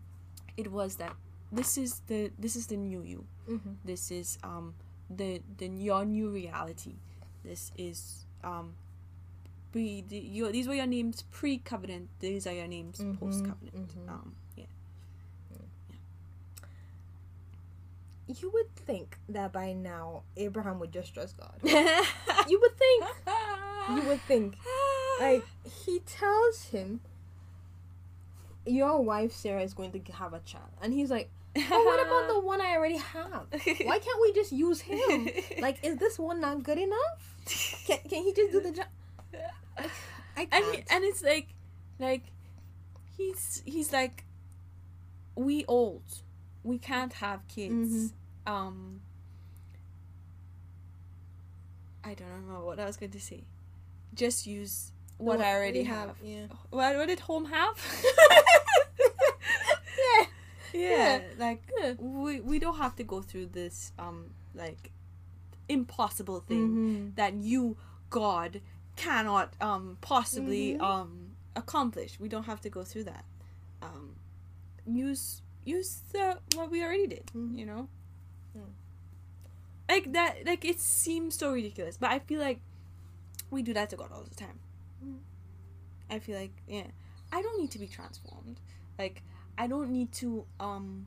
it 0.57 0.69
was 0.81 0.97
that 1.03 1.15
this 1.61 1.79
is 1.79 2.01
the 2.13 2.21
this 2.39 2.55
is 2.61 2.67
the 2.73 2.77
new 2.77 3.03
you 3.13 3.25
Mm-hmm. 3.49 3.75
this 3.91 4.11
is 4.21 4.39
um 4.43 4.75
the 5.21 5.31
the 5.61 5.69
your 5.89 6.05
new 6.05 6.29
reality 6.41 6.97
this 7.45 7.73
is 7.79 8.27
um 8.45 8.75
pre 9.73 10.03
the, 10.09 10.19
your, 10.19 10.51
these 10.53 10.67
were 10.69 10.75
your 10.75 10.87
names 10.87 11.25
pre-covenant 11.31 12.09
these 12.21 12.47
are 12.47 12.53
your 12.61 12.67
names 12.69 12.99
Mhm, 13.01 13.19
post-covenant 13.21 13.89
mhm. 13.97 14.09
um 14.15 14.29
You 18.29 18.51
would 18.53 18.75
think 18.77 19.17
that 19.31 19.53
by 19.53 19.73
now 19.73 20.23
Abraham 20.37 20.79
would 20.81 20.93
just 20.93 21.15
trust 21.15 21.37
God. 21.39 21.55
you 22.49 22.61
would 22.61 22.77
think. 22.79 23.05
You 23.95 24.03
would 24.09 24.21
think. 24.23 24.55
Like 25.21 25.43
he 25.85 25.99
tells 26.07 26.67
him, 26.67 27.01
"Your 28.65 29.03
wife 29.03 29.33
Sarah 29.33 29.63
is 29.63 29.75
going 29.75 29.91
to 29.91 30.13
have 30.13 30.33
a 30.33 30.39
child," 30.41 30.71
and 30.81 30.93
he's 30.93 31.11
like, 31.11 31.29
"Oh, 31.57 31.85
what 31.85 31.99
about 32.07 32.29
the 32.33 32.39
one 32.39 32.61
I 32.61 32.77
already 32.77 32.99
have? 32.99 33.47
Why 33.51 33.99
can't 34.05 34.21
we 34.23 34.33
just 34.33 34.53
use 34.53 34.81
him? 34.81 35.29
Like, 35.61 35.83
is 35.83 35.97
this 35.97 36.21
one 36.21 36.41
not 36.41 36.63
good 36.63 36.79
enough? 36.79 37.35
Can, 37.87 37.99
can 38.09 38.23
he 38.23 38.33
just 38.33 38.53
do 38.53 38.61
the 38.61 38.71
job?" 38.71 38.87
I 40.37 40.43
and 40.43 40.51
can't. 40.51 40.77
he- 40.77 40.85
and 40.91 41.05
it's 41.05 41.23
like 41.25 41.49
like 41.99 42.23
he's 43.17 43.61
he's 43.65 43.93
like 43.93 44.23
we 45.35 45.65
old 45.67 46.03
we 46.65 46.79
can't 46.79 47.13
have 47.15 47.47
kids. 47.49 48.13
Um, 48.47 49.01
I 52.05 52.15
don't 52.15 52.29
remember 52.29 52.65
what 52.65 52.79
I 52.81 52.85
was 52.87 52.97
going 52.97 53.13
to 53.13 53.21
say. 53.21 53.45
Just 54.15 54.47
use 54.47 54.93
what 55.19 55.41
I 55.41 55.55
already 55.55 55.81
we 55.81 55.85
have. 55.87 56.17
Yeah. 56.23 56.47
What, 56.71 56.97
what 56.97 57.09
did 57.09 57.21
home 57.21 57.47
have? 57.47 57.77
Yeah. 60.75 61.19
yeah, 61.19 61.21
like 61.39 61.63
Yeah. 61.81 61.95
we 61.99 62.41
we 62.41 62.59
don't 62.59 62.77
have 62.77 62.95
to 62.97 63.03
go 63.03 63.23
through 63.23 63.47
this 63.47 63.93
um 63.99 64.31
like 64.55 64.91
impossible 65.69 66.41
thing 66.41 66.69
Mm-hmm. 66.69 67.09
that 67.17 67.35
you 67.35 67.77
God 68.11 68.61
cannot 68.95 69.55
um 69.63 69.97
possibly 70.03 70.75
Mhm. 70.75 70.83
um 70.83 71.31
accomplish. 71.57 72.21
We 72.21 72.29
don't 72.29 72.45
have 72.45 72.61
to 72.61 72.69
go 72.71 72.85
through 72.85 73.05
that. 73.05 73.25
Um 73.83 74.17
use 74.87 75.41
use 75.77 76.01
the 76.13 76.39
what 76.57 76.71
we 76.71 76.83
already 76.83 77.07
did, 77.07 77.27
Mhm. 77.35 77.59
you 77.59 77.67
know? 77.67 77.89
Mm. 78.57 78.73
Like 79.89 80.13
that 80.13 80.45
like 80.47 80.65
it 80.65 80.81
seems 80.81 81.37
so 81.37 81.53
ridiculous, 81.53 81.97
but 81.97 82.11
I 82.11 82.19
feel 82.19 82.41
like 82.41 82.61
we 83.51 83.63
do 83.63 83.73
that 83.75 83.89
to 83.91 83.97
God 83.97 84.11
all 84.13 84.25
the 84.25 84.35
time. 84.35 84.59
Mm. 85.05 85.21
I 86.11 86.19
feel 86.19 86.39
like 86.39 86.53
yeah, 86.67 86.89
I 87.33 87.43
don't 87.43 87.59
need 87.61 87.71
to 87.73 87.79
be 87.79 87.87
transformed. 87.89 88.61
Like 88.99 89.23
I 89.57 89.67
don't 89.67 89.91
need 89.91 90.13
to 90.23 90.45
um 90.61 91.07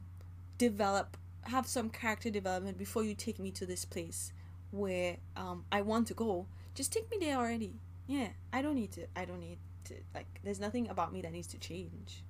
develop 0.57 1.17
have 1.43 1.65
some 1.67 1.89
character 1.89 2.29
development 2.29 2.77
before 2.77 3.03
you 3.03 3.15
take 3.15 3.39
me 3.39 3.51
to 3.51 3.65
this 3.65 3.85
place 3.85 4.31
where 4.71 5.17
um 5.35 5.65
I 5.71 5.81
want 5.81 6.07
to 6.07 6.13
go. 6.13 6.47
Just 6.73 6.91
take 6.93 7.09
me 7.11 7.17
there 7.19 7.37
already. 7.37 7.73
Yeah, 8.07 8.29
I 8.51 8.61
don't 8.61 8.75
need 8.75 8.91
to. 8.93 9.07
I 9.15 9.25
don't 9.25 9.39
need 9.39 9.59
to. 9.85 9.95
Like, 10.13 10.39
there's 10.43 10.59
nothing 10.59 10.87
about 10.89 11.11
me 11.13 11.21
that 11.21 11.31
needs 11.31 11.47
to 11.47 11.57
change. 11.57 12.23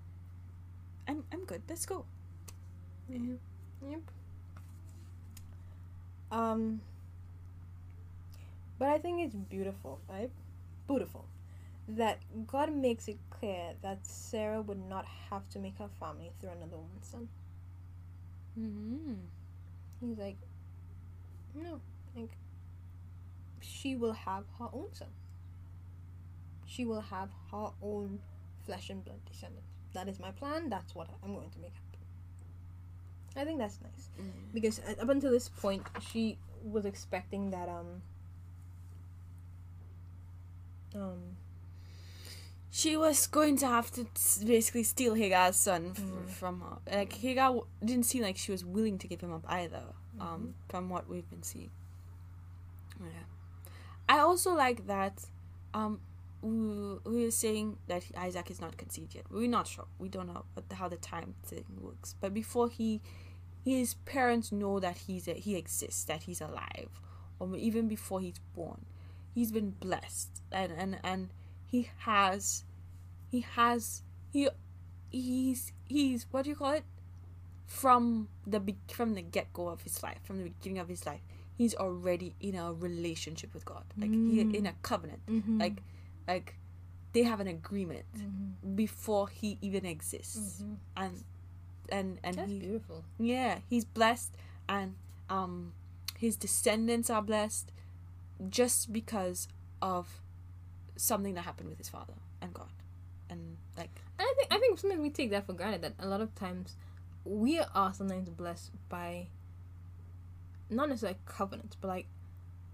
I'm 1.07 1.23
I'm 1.31 1.45
good. 1.45 1.61
Let's 1.69 1.85
go. 1.85 2.05
Mhm. 3.11 3.37
Yep. 3.89 4.01
Um. 6.31 6.81
But 8.79 8.89
I 8.89 8.97
think 8.97 9.21
it's 9.21 9.35
beautiful, 9.35 9.99
right? 10.09 10.31
Beautiful. 10.87 11.25
That 11.87 12.19
God 12.47 12.73
makes 12.73 13.07
it 13.07 13.17
clear 13.29 13.73
that 13.81 14.05
Sarah 14.07 14.61
would 14.61 14.79
not 14.89 15.05
have 15.29 15.49
to 15.49 15.59
make 15.59 15.77
her 15.77 15.89
family 15.99 16.31
through 16.39 16.51
another 16.51 16.77
woman's 16.77 17.07
son. 17.07 17.27
Mm-hmm. 18.59 19.13
He's 19.99 20.17
like, 20.17 20.37
no, 21.55 21.79
like, 22.15 22.31
she 23.61 23.95
will 23.95 24.13
have 24.13 24.45
her 24.59 24.67
own 24.73 24.93
son. 24.93 25.09
She 26.65 26.85
will 26.85 27.01
have 27.01 27.29
her 27.51 27.71
own 27.81 28.19
flesh 28.65 28.89
and 28.89 29.03
blood 29.03 29.19
descendant. 29.25 29.65
That 29.93 30.07
is 30.07 30.19
my 30.19 30.31
plan. 30.31 30.69
That's 30.69 30.95
what 30.95 31.09
I'm 31.23 31.35
going 31.35 31.49
to 31.51 31.59
make 31.59 31.73
happen. 31.73 31.90
I 33.35 33.43
think 33.45 33.59
that's 33.59 33.79
nice 33.81 34.09
because 34.53 34.79
uh, 34.79 35.01
up 35.01 35.09
until 35.09 35.31
this 35.31 35.47
point, 35.49 35.83
she 36.11 36.37
was 36.63 36.85
expecting 36.85 37.51
that 37.51 37.69
um 37.69 38.01
um 40.95 41.37
She 42.73 42.95
was 42.95 43.27
going 43.27 43.57
to 43.57 43.67
have 43.67 43.91
to 43.91 44.05
basically 44.45 44.83
steal 44.83 45.13
Hagar's 45.15 45.57
son 45.57 45.91
f- 45.91 46.01
Mm. 46.03 46.29
from 46.29 46.61
her. 46.61 46.77
Like 46.99 47.11
Higa 47.13 47.47
w- 47.51 47.65
didn't 47.83 48.05
seem 48.05 48.23
like 48.23 48.37
she 48.37 48.51
was 48.51 48.63
willing 48.63 48.97
to 48.99 49.07
give 49.07 49.19
him 49.21 49.33
up 49.33 49.43
either. 49.47 49.83
Um, 50.19 50.53
from 50.69 50.89
what 50.89 51.09
we've 51.09 51.29
been 51.29 51.41
seeing. 51.43 51.71
Yeah, 52.99 53.25
I 54.07 54.19
also 54.19 54.53
like 54.55 54.85
that. 54.87 55.25
Um, 55.73 55.99
we, 56.41 56.97
we 57.05 57.25
were 57.25 57.31
saying 57.31 57.77
that 57.87 58.03
Isaac 58.17 58.49
is 58.51 58.59
not 58.61 58.77
conceived 58.77 59.13
yet. 59.15 59.25
We're 59.29 59.47
not 59.49 59.67
sure. 59.67 59.85
We 59.99 60.09
don't 60.09 60.27
know 60.27 60.43
how 60.73 60.87
the 60.89 60.97
time 60.97 61.35
thing 61.45 61.65
works. 61.79 62.15
But 62.19 62.33
before 62.33 62.69
he, 62.69 63.01
his 63.63 63.93
parents 63.93 64.51
know 64.51 64.79
that 64.79 64.97
he's 65.07 65.27
a, 65.27 65.33
he 65.33 65.55
exists, 65.55 66.03
that 66.05 66.23
he's 66.23 66.41
alive, 66.41 66.89
or 67.39 67.55
even 67.57 67.87
before 67.87 68.21
he's 68.21 68.39
born, 68.55 68.85
he's 69.33 69.51
been 69.51 69.71
blessed, 69.79 70.41
and 70.51 70.71
and 70.71 70.99
and 71.03 71.29
he 71.65 71.89
has, 71.99 72.63
he 73.29 73.41
has 73.41 74.01
he, 74.33 74.49
he's 75.09 75.71
he's 75.87 76.25
what 76.31 76.43
do 76.45 76.49
you 76.49 76.55
call 76.55 76.71
it? 76.73 76.83
From 77.67 78.27
the 78.45 78.59
be- 78.59 78.77
from 78.91 79.13
the 79.13 79.21
get 79.21 79.53
go 79.53 79.69
of 79.69 79.81
his 79.83 80.03
life, 80.03 80.17
from 80.23 80.37
the 80.39 80.43
beginning 80.49 80.79
of 80.79 80.89
his 80.89 81.05
life, 81.05 81.21
he's 81.57 81.73
already 81.73 82.35
in 82.41 82.55
a 82.55 82.73
relationship 82.73 83.53
with 83.53 83.63
God, 83.63 83.83
like 83.97 84.09
he 84.11 84.43
Mm. 84.43 84.55
in 84.55 84.65
a 84.65 84.73
covenant 84.81 85.21
Mm-hmm. 85.27 85.59
like 85.59 85.81
like 86.31 86.55
they 87.13 87.23
have 87.31 87.39
an 87.45 87.47
agreement 87.59 88.05
Mm-hmm. 88.17 88.75
before 88.75 89.25
he 89.39 89.49
even 89.67 89.83
exists 89.85 90.63
and 90.95 91.13
and 91.97 92.07
and 92.23 92.35
that's 92.37 92.49
he 92.51 92.59
beautiful. 92.59 92.99
yeah 93.19 93.53
he's 93.71 93.85
blessed 93.99 94.31
and 94.69 94.95
um 95.29 95.73
his 96.17 96.35
descendants 96.45 97.09
are 97.09 97.21
blessed 97.31 97.67
just 98.59 98.79
because 98.99 99.47
of 99.81 100.05
something 100.95 101.33
that 101.35 101.43
happened 101.49 101.69
with 101.69 101.77
his 101.83 101.89
father 101.89 102.17
and 102.41 102.53
god 102.53 102.73
and 103.29 103.41
like 103.77 103.95
And 104.19 104.27
I 104.29 104.33
think 104.37 104.47
I 104.55 104.57
think 104.61 104.79
sometimes 104.79 105.01
we 105.01 105.09
take 105.09 105.29
that 105.31 105.45
for 105.47 105.53
granted 105.53 105.81
that 105.85 105.93
a 105.99 106.07
lot 106.13 106.21
of 106.21 106.29
times 106.45 106.67
we 107.25 107.59
are 107.81 107.91
sometimes 107.99 108.29
blessed 108.29 108.71
by 108.89 109.09
not 110.69 110.87
necessarily 110.89 111.19
covenants, 111.25 111.75
but 111.81 111.87
like 111.95 112.07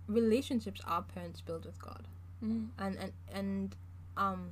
relationships 0.08 0.80
our 0.86 1.02
parents 1.02 1.41
build 1.41 1.65
with 1.65 1.80
God. 1.82 2.04
Mm, 2.43 2.67
And 2.78 2.97
and 2.97 3.12
and 3.34 3.76
um 4.15 4.52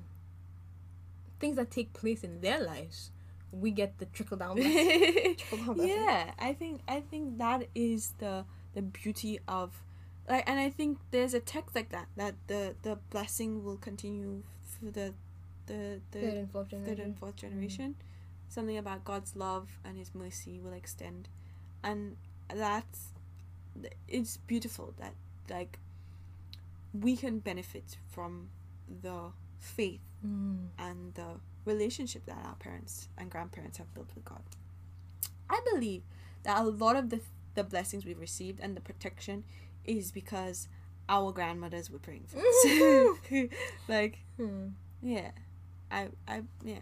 things 1.39 1.55
that 1.57 1.71
take 1.71 1.93
place 1.93 2.23
in 2.23 2.41
their 2.41 2.61
lives, 2.63 3.11
we 3.51 3.71
get 3.71 3.97
the 3.99 4.05
trickle 4.05 4.37
down 4.37 4.55
blessing. 4.55 5.35
Trickle 5.49 5.73
down 5.75 5.87
yeah 5.87 6.31
i 6.39 6.53
think 6.53 6.81
i 6.87 6.99
think 6.99 7.37
that 7.37 7.67
is 7.75 8.13
the 8.19 8.45
the 8.73 8.81
beauty 8.81 9.39
of 9.47 9.81
like 10.27 10.43
and 10.49 10.59
i 10.59 10.69
think 10.69 10.97
there's 11.11 11.33
a 11.33 11.39
text 11.39 11.75
like 11.75 11.89
that 11.89 12.07
that 12.17 12.35
the 12.47 12.75
the 12.81 12.97
blessing 13.11 13.63
will 13.63 13.77
continue 13.77 14.43
for 14.63 14.91
the 14.91 15.13
the 15.67 16.01
the 16.11 16.19
Third 16.19 16.33
and 16.37 16.51
fourth 16.51 16.69
third 16.69 16.79
generation. 16.83 17.01
and 17.05 17.19
fourth 17.19 17.35
generation. 17.35 17.95
Something 18.49 18.77
about 18.77 19.03
God's 19.03 19.35
love 19.35 19.79
and 19.83 19.97
His 19.97 20.13
mercy 20.13 20.59
will 20.59 20.73
extend, 20.73 21.27
and 21.83 22.15
that's 22.53 23.09
it's 24.07 24.37
beautiful 24.37 24.93
that 24.99 25.13
like 25.49 25.79
we 27.01 27.15
can 27.17 27.39
benefit 27.39 27.97
from 28.09 28.49
the 29.01 29.31
faith 29.59 30.01
Mm. 30.25 30.69
and 30.79 31.13
the 31.13 31.39
relationship 31.65 32.25
that 32.25 32.37
our 32.45 32.55
parents 32.55 33.09
and 33.17 33.29
grandparents 33.29 33.77
have 33.77 33.93
built 33.93 34.09
with 34.15 34.25
God. 34.25 34.41
I 35.49 35.59
believe 35.71 36.01
that 36.43 36.59
a 36.59 36.63
lot 36.63 36.95
of 36.95 37.09
the 37.09 37.21
the 37.53 37.63
blessings 37.63 38.05
we've 38.05 38.19
received 38.19 38.59
and 38.59 38.75
the 38.75 38.81
protection 38.81 39.43
is 39.85 40.11
because 40.11 40.67
our 41.07 41.31
grandmothers 41.31 41.89
were 41.91 41.99
praying 41.99 42.25
for 42.27 42.39
us. 42.39 43.49
like 43.87 44.19
Hmm. 44.37 44.69
yeah, 45.01 45.31
I 45.91 46.09
I 46.27 46.43
yeah. 46.63 46.79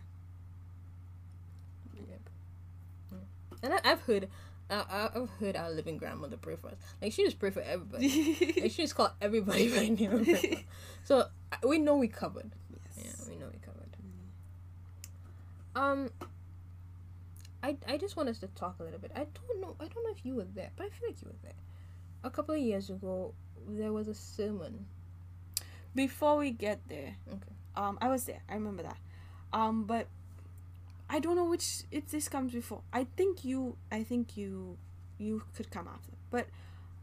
Yep. 1.96 2.30
Mm. 3.14 3.18
And 3.64 3.74
I, 3.74 3.80
I've 3.84 4.02
heard, 4.02 4.30
I- 4.70 5.10
I've 5.16 5.30
heard 5.40 5.56
our 5.56 5.70
living 5.72 5.98
grandmother 5.98 6.38
pray 6.38 6.56
for 6.56 6.68
us. 6.70 6.78
Like 7.02 7.12
she 7.14 7.24
just 7.24 7.40
pray 7.40 7.52
for 7.52 7.62
everybody. 7.62 8.56
like 8.62 8.72
she 8.72 8.82
just 8.84 8.96
called 8.96 9.12
everybody 9.22 9.70
by 9.76 9.90
name. 9.90 10.12
and 10.12 10.26
pray 10.26 10.36
for 10.36 10.56
us. 10.56 10.64
so 11.04 11.26
we 11.68 11.78
know 11.80 11.98
we 11.98 12.08
covered. 12.08 12.52
Yes. 12.98 13.06
Yeah, 13.06 13.30
we 13.34 13.36
know 13.40 13.48
we 13.52 13.60
covered. 13.60 13.80
Um, 15.76 16.10
I 17.64 17.78
I 17.88 17.98
just 17.98 18.16
want 18.16 18.30
us 18.30 18.40
to 18.40 18.48
talk 18.48 18.76
a 18.80 18.84
little 18.84 19.00
bit. 19.00 19.12
I 19.16 19.26
don't 19.26 19.62
know. 19.62 19.76
I 19.80 19.86
don't 19.86 20.04
know 20.04 20.12
if 20.12 20.26
you 20.26 20.36
were 20.36 20.46
there, 20.46 20.72
but 20.76 20.86
I 20.86 20.90
feel 20.90 21.10
like 21.10 21.22
you 21.22 21.28
were 21.28 21.36
there. 21.42 21.54
A 22.24 22.30
couple 22.30 22.56
of 22.56 22.62
years 22.62 22.90
ago, 22.90 23.34
there 23.68 23.92
was 23.92 24.08
a 24.08 24.14
sermon. 24.14 24.86
Before 25.96 26.38
we 26.38 26.52
get 26.52 26.80
there, 26.88 27.16
Okay. 27.28 27.54
um, 27.76 27.98
I 28.02 28.10
was 28.10 28.24
there. 28.26 28.42
I 28.50 28.54
remember 28.56 28.84
that. 28.84 28.98
Um, 29.52 29.84
but 29.86 30.08
I 31.10 31.20
don't 31.20 31.36
know 31.36 31.46
which 31.46 31.84
if 31.92 32.10
this 32.10 32.28
comes 32.30 32.54
before. 32.54 32.82
I 32.92 33.06
think 33.18 33.44
you. 33.46 33.78
I 33.92 34.04
think 34.04 34.38
you. 34.38 34.78
You 35.20 35.44
could 35.56 35.70
come 35.72 35.88
after. 35.88 36.12
But 36.32 36.48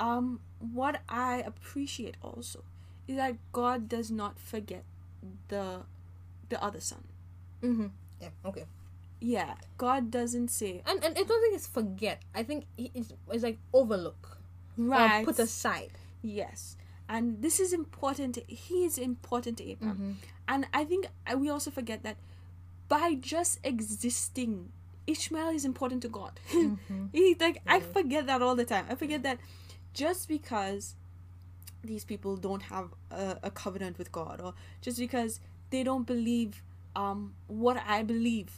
um, 0.01 0.41
what 0.59 1.01
I 1.09 1.43
appreciate 1.47 2.17
also 2.23 2.65
is 3.07 3.17
that 3.17 3.37
God 3.53 3.89
does 3.89 4.11
not 4.11 4.39
forget 4.39 4.85
the 5.49 5.83
the 6.49 6.63
other 6.63 6.81
son. 6.81 7.05
Mm-hmm. 7.63 7.87
Yeah. 8.21 8.29
Okay. 8.45 8.65
Yeah, 9.21 9.55
God 9.77 10.11
doesn't 10.11 10.49
say 10.49 10.81
And 10.87 11.05
and 11.05 11.13
I 11.17 11.23
don't 11.23 11.41
think 11.43 11.55
it's 11.55 11.67
forget. 11.69 12.23
I 12.35 12.43
think 12.43 12.65
it- 12.79 12.91
it's, 12.95 13.13
it's 13.31 13.45
like 13.45 13.59
overlook 13.73 14.39
right. 14.77 15.25
put 15.25 15.39
aside. 15.39 15.93
Yes, 16.23 16.77
and 17.09 17.41
this 17.43 17.61
is 17.61 17.73
important. 17.73 18.35
to- 18.37 18.45
He 18.49 18.85
is 18.85 18.97
important 18.99 19.59
to 19.59 19.65
Abraham. 19.65 19.97
Mm-hmm. 19.97 20.13
And 20.49 20.67
I 20.73 20.85
think 20.85 21.07
uh, 21.31 21.37
we 21.39 21.49
also 21.49 21.71
forget 21.71 22.03
that 22.03 22.17
by 22.91 23.15
just 23.15 23.59
existing, 23.65 24.71
Ishmael 25.07 25.49
is 25.51 25.65
important 25.65 26.03
to 26.03 26.09
God. 26.09 26.39
Mm-hmm. 26.53 27.07
he 27.13 27.35
like 27.41 27.63
I 27.67 27.81
Mhm. 27.81 27.93
forget 27.95 28.27
that 28.27 28.43
all 28.43 28.57
the 28.57 28.67
time. 28.67 28.85
I 28.91 28.95
forget 28.97 29.23
that 29.23 29.39
just 29.95 30.29
because 30.29 30.95
these 31.83 32.05
people 32.05 32.37
don't 32.37 32.63
have 32.65 32.91
a, 33.11 33.39
a 33.45 33.51
covenant 33.51 33.97
with 33.99 34.13
God, 34.13 34.41
or 34.41 34.53
just 34.83 34.99
because 34.99 35.41
they 35.71 35.83
don't 35.83 36.07
believe 36.07 36.63
um 36.95 37.35
what 37.47 37.83
I 37.97 38.03
believe, 38.03 38.51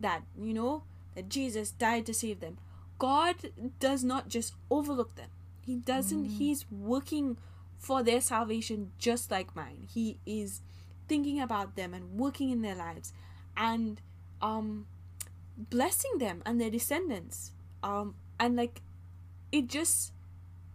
that 0.00 0.22
you 0.36 0.52
know 0.54 0.82
that 1.14 1.28
Jesus 1.28 1.70
died 1.70 2.06
to 2.06 2.14
save 2.14 2.40
them, 2.40 2.58
God 2.98 3.36
does 3.78 4.02
not 4.04 4.28
just 4.28 4.54
overlook 4.70 5.14
them. 5.16 5.30
He 5.64 5.76
doesn't. 5.76 6.24
Mm. 6.24 6.38
He's 6.38 6.64
working 6.70 7.36
for 7.78 8.02
their 8.02 8.20
salvation 8.20 8.92
just 8.98 9.30
like 9.30 9.54
mine. 9.54 9.86
He 9.96 10.18
is 10.26 10.60
thinking 11.08 11.40
about 11.40 11.76
them 11.76 11.94
and 11.94 12.18
working 12.18 12.50
in 12.50 12.62
their 12.62 12.74
lives 12.74 13.12
and 13.56 14.00
um 14.42 14.86
blessing 15.56 16.18
them 16.18 16.42
and 16.44 16.60
their 16.60 16.70
descendants. 16.70 17.52
Um 17.82 18.14
and 18.38 18.56
like 18.56 18.82
it 19.52 19.66
just 19.68 20.12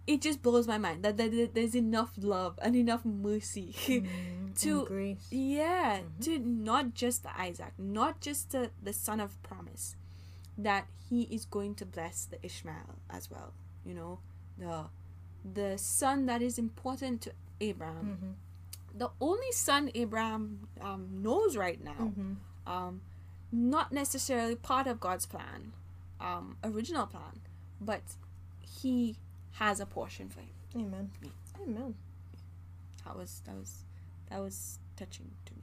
it 0.08 0.20
just 0.22 0.42
blows 0.42 0.68
my 0.68 0.78
mind 0.80 1.04
that, 1.04 1.16
there's 1.18 1.76
enough 1.76 2.12
love 2.18 2.58
and 2.62 2.76
enough 2.76 3.06
mercy 3.06 3.74
Mm, 3.88 4.60
to- 4.62 4.86
yeah 5.30 6.00
Mhm. 6.02 6.24
to 6.26 6.40
not 6.40 6.94
just 6.96 7.24
the 7.24 7.40
isaac 7.40 7.74
not 7.78 8.20
just 8.20 8.50
the, 8.52 8.72
the 8.84 8.92
son 8.94 9.20
of 9.20 9.42
promise 9.44 9.96
that 10.58 10.88
he 11.10 11.24
is 11.32 11.46
going 11.46 11.76
to 11.76 11.86
bless 11.86 12.26
the 12.26 12.44
ishmael 12.46 12.96
as 13.10 13.30
well 13.32 13.54
you 13.86 13.94
know 13.94 14.20
the 14.58 14.86
the 15.54 15.78
son 15.78 16.26
that 16.26 16.42
is 16.42 16.58
important 16.58 17.22
to 17.22 17.32
abraham 17.62 18.06
Mhm. 18.20 18.98
the 18.98 19.10
only 19.22 19.52
son 19.52 19.92
abraham 19.96 20.68
um, 20.82 21.22
knows 21.22 21.56
right 21.56 21.82
now 21.84 22.12
Mhm. 22.18 22.36
Um, 22.68 23.02
not 23.52 23.92
necessarily 23.92 24.56
part 24.56 24.88
of 24.88 25.00
god's 25.00 25.26
plan 25.26 25.74
um, 26.20 26.56
original 26.64 27.06
plan 27.06 27.42
but 27.80 28.02
he 28.62 29.16
has 29.54 29.80
a 29.80 29.86
portion 29.86 30.30
for 30.30 30.40
him 30.42 30.50
Amen. 30.76 31.12
Yeah. 31.22 31.30
Amen. 31.64 31.96
that 33.06 33.18
was 33.18 33.42
that 33.46 33.56
was 33.56 33.84
that 34.30 34.40
was 34.40 34.80
touching 34.96 35.32
to 35.46 35.54
me 35.54 35.62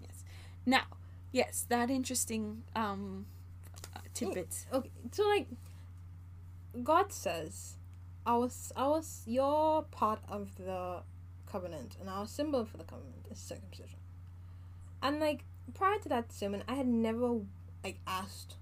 yes 0.00 0.22
now 0.64 0.84
yes 1.32 1.66
that 1.68 1.90
interesting 1.90 2.62
um 2.76 3.26
uh, 3.94 4.00
tidbit 4.14 4.66
Okay, 4.72 4.90
so 5.12 5.26
like, 5.28 5.48
God 6.82 7.12
says, 7.12 7.76
our 8.26 8.48
our 8.76 9.02
your 9.26 9.82
part 9.84 10.20
of 10.28 10.54
the 10.56 11.02
covenant 11.50 11.96
and 12.00 12.08
our 12.10 12.26
symbol 12.26 12.64
for 12.64 12.76
the 12.76 12.84
covenant 12.84 13.26
is 13.30 13.38
circumcision, 13.38 13.98
and 15.02 15.20
like 15.20 15.44
prior 15.74 15.98
to 15.98 16.08
that 16.08 16.32
sermon, 16.32 16.62
I 16.68 16.74
had 16.74 16.86
never 16.86 17.40
like 17.84 17.98
asked 18.06 18.56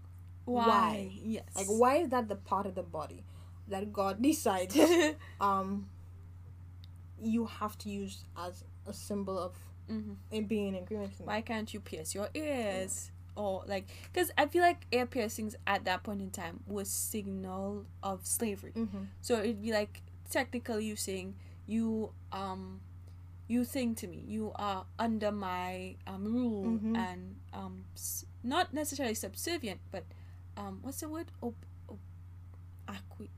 why, 0.45 0.67
Why? 0.67 1.11
yes 1.23 1.45
like 1.57 1.67
why 1.69 1.97
is 1.97 2.11
that 2.11 2.29
the 2.29 2.37
part 2.37 2.67
of 2.67 2.75
the 2.75 2.83
body 2.83 3.25
that 3.69 3.93
God 3.93 4.21
decided 4.31 5.17
um 5.41 5.89
you 7.21 7.47
have 7.47 7.79
to 7.79 7.89
use 7.89 8.25
as 8.37 8.65
a 8.87 8.93
symbol 8.93 9.39
of 9.39 9.57
Mhm. 9.89 10.17
it 10.31 10.49
being 10.49 10.69
in 10.69 10.75
agreement 10.77 11.11
with 11.11 11.21
me. 11.21 11.27
why 11.27 11.41
can't 11.41 11.73
you 11.73 11.81
pierce 11.81 12.15
your 12.15 12.29
ears 12.35 13.11
or 13.37 13.63
like 13.67 13.87
because 14.13 14.31
i 14.39 14.47
feel 14.47 14.63
like 14.63 14.87
ear 14.93 15.07
piercings 15.07 15.57
at 15.67 15.85
that 15.85 16.03
point 16.03 16.21
in 16.23 16.31
time 16.31 16.61
was 16.67 16.89
signal 16.89 17.85
of 18.03 18.27
slavery 18.27 18.73
Mm-hmm. 18.75 19.05
So 19.21 19.39
it'd 19.41 19.63
be 19.63 19.73
like 19.73 20.03
technically 20.31 20.85
you 20.87 20.97
saying 20.97 21.35
you 21.67 22.13
um 22.33 22.81
you 23.47 23.65
think 23.65 23.99
to 23.99 24.07
me 24.07 24.25
you 24.27 24.53
are 24.57 24.87
under 24.99 25.31
my 25.31 25.97
um 26.07 26.25
rule 26.25 26.65
Mhm. 26.81 26.97
and 26.97 27.37
um 27.53 27.85
s- 27.95 28.25
not 28.43 28.73
necessarily 28.73 29.15
subservient 29.15 29.81
but 29.91 30.05
um 30.57 30.79
what's 30.83 31.01
the 31.01 31.09
word 31.09 31.31
Ob- 31.43 31.55
ob- 31.91 31.99
acqui- 32.89 33.29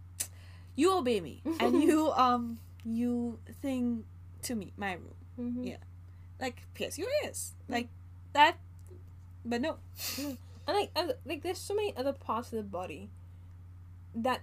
you 0.76 0.92
obey 0.96 1.20
me 1.20 1.42
and 1.60 1.82
you 1.82 2.10
um 2.12 2.58
you 2.84 3.38
think 3.62 4.04
to 4.42 4.54
me 4.54 4.72
my 4.76 4.94
rule 4.94 5.16
Mm-hmm. 5.38 5.64
Yeah. 5.64 5.82
like 6.40 6.62
pierce 6.72 6.96
your 6.96 7.08
ears 7.24 7.52
like 7.68 7.88
that 8.32 8.56
but 9.44 9.60
no 9.60 9.76
And 10.66 10.74
like, 10.76 10.90
like, 11.24 11.42
there's 11.44 11.58
so 11.58 11.74
many 11.76 11.94
other 11.96 12.12
parts 12.12 12.52
of 12.52 12.56
the 12.56 12.62
body 12.64 13.08
that 14.16 14.40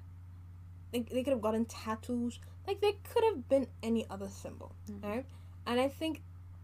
like 0.93 1.10
they 1.10 1.23
could 1.23 1.34
have 1.34 1.41
gotten 1.41 1.65
tattoos. 1.65 2.39
Like, 2.65 2.80
there 2.80 2.93
could 3.12 3.23
have 3.26 3.49
been 3.49 3.67
any 3.84 4.06
other 4.10 4.30
symbol, 4.30 4.71
Mhm. 4.88 5.04
right? 5.04 5.26
And 5.65 5.80
I 5.80 5.88
think, 5.88 6.21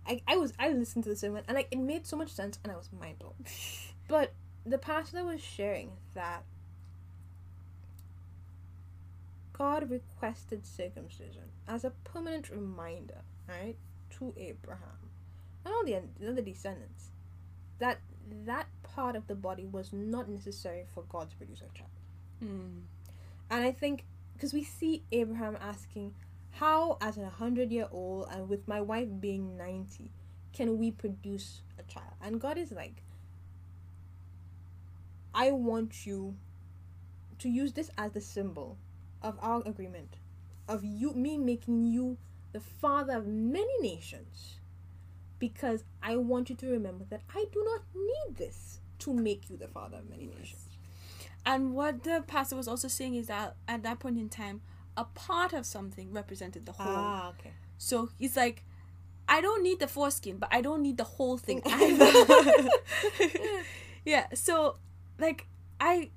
I, 0.07 0.21
I 0.27 0.37
was 0.37 0.53
I 0.57 0.69
listened 0.69 1.03
to 1.03 1.09
the 1.11 1.15
sermon 1.15 1.43
and 1.47 1.55
like 1.55 1.67
it 1.71 1.77
made 1.77 2.07
so 2.07 2.17
much 2.17 2.29
sense 2.29 2.57
and 2.63 2.71
I 2.71 2.75
was 2.75 2.89
mind 2.99 3.19
blown. 3.19 3.33
But 4.07 4.33
the 4.65 4.79
pastor 4.79 5.23
was 5.23 5.39
sharing 5.39 5.91
that 6.15 6.43
God 9.53 9.91
requested 9.91 10.65
circumcision 10.65 11.51
as 11.67 11.83
a 11.83 11.91
permanent 11.91 12.49
reminder, 12.49 13.21
right, 13.47 13.75
to 14.17 14.33
Abraham 14.35 15.11
and 15.63 15.73
all 15.73 15.85
the 15.85 16.01
the 16.19 16.31
other 16.31 16.41
descendants 16.41 17.09
that 17.77 17.99
that 18.45 18.67
part 18.83 19.15
of 19.15 19.27
the 19.27 19.35
body 19.35 19.65
was 19.65 19.91
not 19.93 20.29
necessary 20.29 20.85
for 20.93 21.03
God 21.03 21.29
to 21.29 21.35
produce 21.35 21.59
a 21.61 21.77
child. 21.77 21.89
Mm. 22.43 22.81
And 23.51 23.63
I 23.63 23.71
think 23.71 24.05
because 24.33 24.53
we 24.53 24.63
see 24.63 25.03
Abraham 25.11 25.57
asking, 25.61 26.13
"How, 26.59 26.97
as 26.99 27.17
a 27.17 27.29
hundred 27.29 27.71
year 27.71 27.87
old 27.89 28.27
and 28.29 28.49
with 28.49 28.67
my 28.67 28.81
wife 28.81 29.07
being 29.21 29.55
ninety, 29.55 30.11
can 30.51 30.77
we 30.77 30.91
produce 30.91 31.61
a 31.77 31.83
child?" 31.83 32.15
And 32.21 32.41
God 32.41 32.57
is 32.57 32.73
like, 32.73 33.01
"I 35.33 35.51
want 35.51 36.05
you 36.05 36.35
to 37.37 37.47
use 37.47 37.71
this 37.71 37.89
as 37.97 38.11
the 38.11 38.19
symbol 38.19 38.77
of 39.21 39.37
our 39.39 39.65
agreement, 39.65 40.17
of 40.67 40.83
you, 40.83 41.13
me 41.13 41.37
making 41.37 41.85
you 41.85 42.17
the 42.51 42.59
father 42.59 43.19
of 43.19 43.25
many 43.25 43.79
nations." 43.81 44.59
Because 45.39 45.85
I 46.03 46.17
want 46.17 46.49
you 46.49 46.57
to 46.57 46.67
remember 46.69 47.05
that 47.05 47.21
I 47.33 47.45
do 47.53 47.63
not 47.63 47.83
need 47.95 48.35
this 48.35 48.81
to 48.99 49.13
make 49.13 49.49
you 49.49 49.55
the 49.55 49.69
father 49.69 49.99
of 49.99 50.09
many 50.09 50.25
nations. 50.25 50.77
And 51.45 51.73
what 51.73 52.03
the 52.03 52.21
pastor 52.27 52.57
was 52.57 52.67
also 52.67 52.89
saying 52.89 53.15
is 53.15 53.27
that 53.27 53.55
at 53.65 53.83
that 53.83 53.99
point 53.99 54.17
in 54.17 54.27
time, 54.27 54.61
a 54.99 55.05
part 55.25 55.51
of 55.53 55.63
something 55.65 56.07
represented 56.19 56.65
the 56.65 56.73
whole. 56.79 57.03
Ah, 57.11 57.29
okay. 57.33 57.53
So 57.77 58.09
he's 58.19 58.35
like, 58.43 58.63
I 59.27 59.41
don't 59.45 59.63
need 59.63 59.79
the 59.79 59.87
foreskin, 59.87 60.37
but 60.43 60.49
I 60.51 60.59
don't 60.61 60.81
need 60.87 60.97
the 60.97 61.09
whole 61.15 61.37
thing 61.37 61.61
Mm. 61.61 61.71
either. 61.81 62.69
yeah. 64.05 64.25
So, 64.33 64.77
like, 65.19 65.47
I. 65.79 66.11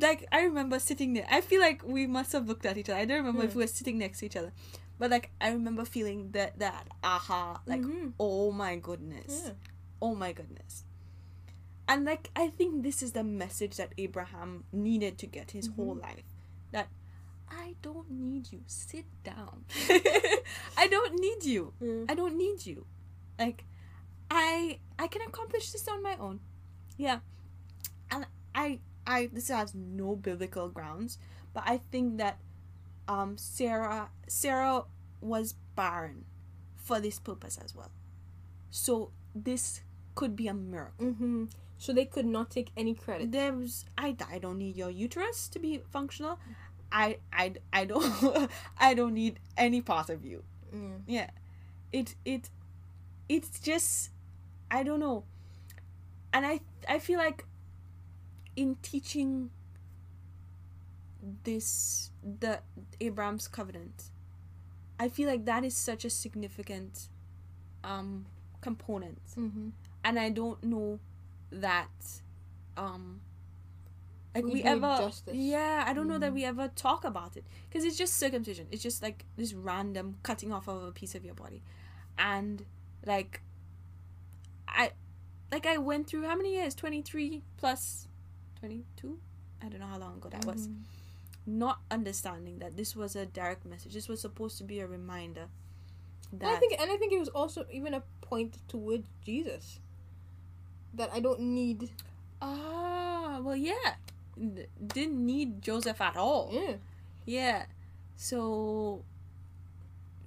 Like 0.00 0.26
I 0.32 0.40
remember 0.48 0.78
sitting 0.80 1.12
there. 1.12 1.26
I 1.30 1.42
feel 1.42 1.60
like 1.60 1.82
we 1.86 2.06
must 2.06 2.32
have 2.32 2.48
looked 2.48 2.64
at 2.64 2.78
each 2.78 2.88
other. 2.88 2.98
I 2.98 3.04
don't 3.04 3.18
remember 3.18 3.44
if 3.44 3.52
Hmm. 3.52 3.58
we 3.58 3.64
were 3.64 3.72
sitting 3.80 3.98
next 3.98 4.20
to 4.20 4.24
each 4.26 4.34
other, 4.40 4.50
but 4.98 5.10
like 5.10 5.30
I 5.42 5.50
remember 5.50 5.84
feeling 5.84 6.30
that 6.32 6.58
that 6.58 6.88
aha, 7.04 7.60
like 7.66 7.82
Mhm. 7.82 8.14
oh 8.18 8.50
my 8.50 8.76
goodness, 8.76 9.42
Yeah. 9.44 9.52
oh 10.00 10.14
my 10.14 10.32
goodness 10.32 10.84
and 11.86 12.06
like 12.06 12.30
i 12.34 12.48
think 12.48 12.82
this 12.82 13.02
is 13.02 13.12
the 13.12 13.22
message 13.22 13.76
that 13.76 13.92
abraham 13.98 14.64
needed 14.72 15.18
to 15.18 15.26
get 15.26 15.50
his 15.50 15.66
whole 15.76 15.94
life 16.08 16.24
that 16.72 16.88
i 17.50 17.74
don't 17.82 18.10
need 18.10 18.52
you. 18.52 18.60
Sit 18.66 19.06
down. 19.22 19.64
I 20.76 20.86
don't 20.88 21.14
need 21.14 21.44
you. 21.44 21.72
Mm. 21.82 22.10
i 22.10 22.14
don't 22.14 22.36
need 22.36 22.66
you. 22.66 22.86
Like 23.38 23.64
i 24.30 24.78
i 24.98 25.06
can 25.06 25.22
accomplish 25.22 25.72
this 25.72 25.86
on 25.88 26.02
my 26.02 26.16
own. 26.18 26.40
Yeah. 26.96 27.20
And 28.10 28.26
i 28.54 28.80
i 29.06 29.30
this 29.32 29.48
has 29.48 29.74
no 29.74 30.16
biblical 30.16 30.68
grounds 30.68 31.18
but 31.52 31.62
i 31.66 31.80
think 31.92 32.18
that 32.18 32.38
um 33.06 33.36
sarah 33.36 34.08
sarah 34.26 34.84
was 35.20 35.54
barren 35.76 36.24
for 36.76 37.00
this 37.00 37.18
purpose 37.18 37.58
as 37.62 37.74
well. 37.74 37.90
So 38.70 39.10
this 39.34 39.80
could 40.14 40.36
be 40.36 40.48
a 40.48 40.54
miracle. 40.54 41.06
Mm-hmm. 41.06 41.44
So 41.78 41.92
they 41.92 42.04
could 42.04 42.26
not 42.26 42.50
take 42.50 42.70
any 42.76 42.94
credit. 42.94 43.32
there's 43.32 43.84
I, 43.98 44.16
I 44.30 44.38
don't 44.38 44.58
need 44.58 44.76
your 44.76 44.90
uterus 44.90 45.48
to 45.48 45.58
be 45.58 45.82
functional 45.90 46.38
i 46.92 47.16
i, 47.32 47.52
I 47.72 47.84
don't 47.84 48.50
i 48.78 48.94
don't 48.94 49.14
need 49.14 49.38
any 49.56 49.80
part 49.80 50.10
of 50.10 50.24
you 50.24 50.42
Mm. 50.74 51.02
yeah 51.06 51.30
it 51.92 52.16
it 52.24 52.50
it's 53.28 53.60
just 53.60 54.10
i 54.72 54.82
don't 54.82 54.98
know 54.98 55.22
and 56.32 56.44
i 56.44 56.58
i 56.88 56.98
feel 56.98 57.18
like 57.20 57.44
in 58.56 58.76
teaching 58.82 59.50
this 61.44 62.10
the 62.22 62.60
abraham's 63.00 63.48
covenant 63.48 64.04
i 64.98 65.08
feel 65.08 65.28
like 65.28 65.44
that 65.44 65.64
is 65.64 65.76
such 65.76 66.04
a 66.04 66.10
significant 66.10 67.08
um 67.82 68.26
component 68.60 69.20
Mm-hmm. 69.38 69.68
and 70.04 70.18
I 70.18 70.30
don't 70.30 70.62
know 70.64 70.98
that 71.50 72.20
um 72.76 73.20
like 74.34 74.44
We 74.44 74.52
we, 74.54 74.62
ever 74.64 74.96
justice. 74.98 75.34
yeah 75.34 75.84
I 75.86 75.92
don't 75.92 76.08
know 76.08 76.18
that 76.18 76.30
Mhm. 76.30 76.34
we 76.34 76.44
ever 76.44 76.68
talk 76.68 77.04
about 77.04 77.36
it 77.36 77.44
because 77.68 77.84
it's 77.84 77.96
just 77.96 78.14
circumcision 78.16 78.66
it's 78.70 78.82
just 78.82 79.02
like 79.02 79.24
this 79.36 79.54
random 79.54 80.16
cutting 80.22 80.52
off 80.52 80.68
of 80.68 80.82
a 80.84 80.92
piece 80.92 81.14
of 81.14 81.24
your 81.24 81.34
body 81.34 81.62
and 82.18 82.64
like 83.06 83.42
I 84.68 84.92
like 85.52 85.66
I 85.66 85.78
went 85.78 86.06
through 86.06 86.24
how 86.26 86.36
many 86.36 86.54
years 86.54 86.74
23 86.74 87.42
plus 87.56 88.08
22 88.60 89.18
I 89.62 89.68
don't 89.68 89.80
know 89.80 89.86
how 89.86 89.98
long 89.98 90.16
ago 90.16 90.28
that 90.30 90.44
was 90.44 90.68
Mm-hmm. 90.68 90.82
not 91.46 91.80
understanding 91.90 92.58
that 92.58 92.76
this 92.76 92.96
was 92.96 93.14
a 93.16 93.26
direct 93.26 93.64
message 93.66 93.92
this 93.94 94.08
was 94.08 94.20
supposed 94.20 94.58
to 94.58 94.64
be 94.64 94.80
a 94.80 94.86
reminder 94.86 95.46
And 96.32 96.48
I 96.50 96.56
think, 96.56 96.72
and 96.80 96.90
I 96.90 96.96
think 96.96 97.12
it 97.12 97.18
was 97.18 97.28
also 97.28 97.66
even 97.70 97.94
a 97.94 98.02
point 98.20 98.58
towards 98.68 99.08
Jesus 99.24 99.78
that 100.94 101.10
I 101.12 101.20
don't 101.20 101.40
need. 101.40 101.90
ah 102.42 103.40
well 103.42 103.56
yeah 103.56 103.94
didn't 104.36 105.24
need 105.24 105.62
Joseph 105.62 106.00
at 106.00 106.16
all. 106.16 106.50
Yeah. 106.52 106.74
Yeah. 107.24 107.64
So 108.16 109.04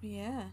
yeah. 0.01 0.43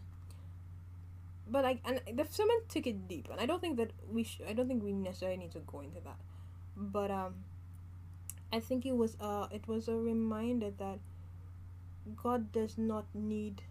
But 1.47 1.63
like, 1.63 1.79
and 1.85 2.01
the 2.17 2.25
sermon 2.29 2.57
took 2.69 2.87
it 2.87 3.07
deep, 3.07 3.29
and 3.31 3.39
I 3.39 3.45
don't 3.45 3.61
think 3.61 3.77
that 3.77 3.91
we. 4.11 4.23
Sh- 4.23 4.41
I 4.47 4.53
don't 4.53 4.67
think 4.67 4.83
we 4.83 4.93
necessarily 4.93 5.37
need 5.37 5.51
to 5.51 5.59
go 5.59 5.81
into 5.81 6.01
that. 6.01 6.17
But 6.75 7.11
um, 7.11 7.35
I 8.51 8.59
think 8.59 8.85
it 8.85 8.95
was 8.95 9.15
uh, 9.21 9.47
it 9.51 9.67
was 9.67 9.87
a 9.87 9.95
reminder 9.95 10.71
that 10.79 10.99
God 12.15 12.51
does 12.51 12.77
not 12.77 13.05
need 13.13 13.61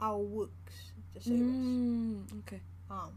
our 0.00 0.18
works 0.18 0.92
to 1.14 1.20
save 1.20 1.40
us. 1.40 1.46
Mm, 1.46 2.38
okay. 2.40 2.60
Um, 2.90 3.12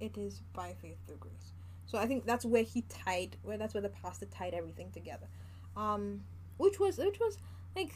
it 0.00 0.16
is 0.16 0.40
by 0.52 0.74
faith 0.80 0.96
through 1.06 1.16
grace. 1.16 1.52
So 1.88 1.96
I 1.96 2.06
think 2.06 2.26
that's 2.26 2.44
where 2.44 2.62
he 2.62 2.82
tied, 2.82 3.36
where 3.42 3.56
that's 3.56 3.72
where 3.72 3.80
the 3.82 3.88
pastor 3.88 4.26
tied 4.26 4.52
everything 4.52 4.90
together. 4.92 5.26
Um, 5.74 6.20
which 6.58 6.78
was 6.78 6.98
which 6.98 7.18
was 7.18 7.38
like 7.74 7.94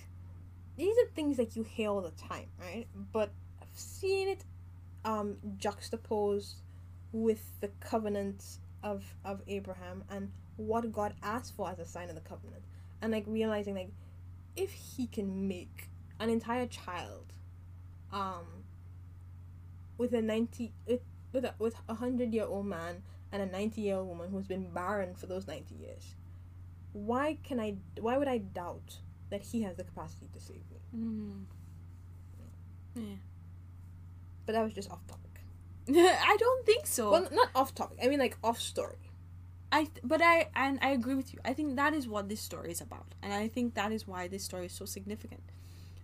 these 0.76 0.96
are 0.96 1.06
things 1.14 1.36
that 1.36 1.56
you 1.56 1.62
hear 1.62 1.90
all 1.90 2.00
the 2.00 2.10
time, 2.12 2.48
right? 2.58 2.86
But 3.12 3.30
I've 3.60 3.68
seen 3.74 4.28
it 4.28 4.44
um 5.04 5.36
juxtaposed 5.58 6.62
with 7.12 7.60
the 7.60 7.68
covenant 7.80 8.42
of 8.82 9.04
of 9.26 9.42
Abraham 9.46 10.04
and 10.08 10.32
what 10.56 10.90
God 10.90 11.14
asked 11.22 11.54
for 11.54 11.68
as 11.68 11.78
a 11.78 11.84
sign 11.84 12.08
of 12.08 12.14
the 12.14 12.22
covenant, 12.22 12.62
and 13.02 13.12
like 13.12 13.24
realizing 13.26 13.74
like 13.74 13.90
if 14.56 14.72
He 14.72 15.06
can 15.06 15.48
make 15.48 15.90
an 16.18 16.30
entire 16.30 16.66
child, 16.66 17.34
um, 18.10 18.64
with 19.98 20.14
a 20.14 20.22
ninety 20.22 20.72
with 20.86 21.00
with 21.30 21.44
a, 21.44 21.54
with 21.58 21.74
a 21.90 21.94
hundred 21.94 22.32
year 22.32 22.44
old 22.44 22.64
man 22.66 23.02
and 23.32 23.42
a 23.42 23.46
ninety 23.46 23.80
year 23.80 23.96
old 23.96 24.08
woman 24.08 24.30
who's 24.30 24.46
been 24.46 24.70
barren 24.72 25.14
for 25.14 25.26
those 25.26 25.46
ninety 25.46 25.74
years, 25.74 26.14
why 26.92 27.38
can 27.42 27.58
I? 27.58 27.76
Why 28.00 28.18
would 28.18 28.28
I 28.28 28.38
doubt 28.38 28.98
that 29.30 29.42
He 29.42 29.62
has 29.62 29.76
the 29.76 29.84
capacity 29.84 30.28
to 30.32 30.40
save 30.40 30.62
me? 30.70 30.78
Mm. 30.96 31.44
Yeah. 32.94 33.16
But 34.46 34.52
that 34.52 34.62
was 34.62 34.72
just 34.74 34.90
off 34.90 35.06
topic. 35.06 35.40
I 35.88 36.36
don't 36.38 36.66
think 36.66 36.86
so. 36.86 37.10
Well, 37.10 37.28
not 37.32 37.48
off 37.54 37.74
topic. 37.74 37.98
I 38.02 38.08
mean 38.08 38.18
like 38.18 38.36
off 38.44 38.60
story. 38.60 38.98
I 39.72 39.84
th- 39.84 40.00
but 40.04 40.20
I 40.20 40.50
and 40.54 40.78
I 40.82 40.90
agree 40.90 41.14
with 41.14 41.32
you. 41.32 41.40
I 41.44 41.54
think 41.54 41.76
that 41.76 41.94
is 41.94 42.06
what 42.06 42.28
this 42.28 42.40
story 42.40 42.70
is 42.70 42.80
about, 42.82 43.14
and 43.22 43.32
I 43.32 43.48
think 43.48 43.74
that 43.74 43.90
is 43.90 44.06
why 44.06 44.28
this 44.28 44.44
story 44.44 44.66
is 44.66 44.72
so 44.72 44.84
significant. 44.84 45.42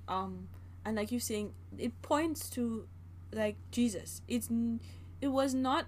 Um, 0.09 0.49
and 0.87 0.97
like 0.97 1.13
you're 1.13 1.21
saying, 1.21 1.53
it 1.77 2.01
points 2.01 2.49
to 2.51 2.89
like 3.31 3.57
Jesus. 3.71 4.23
It's 4.27 4.51
n- 4.51 4.81
it 5.21 5.29
was 5.29 5.53
not 5.53 5.85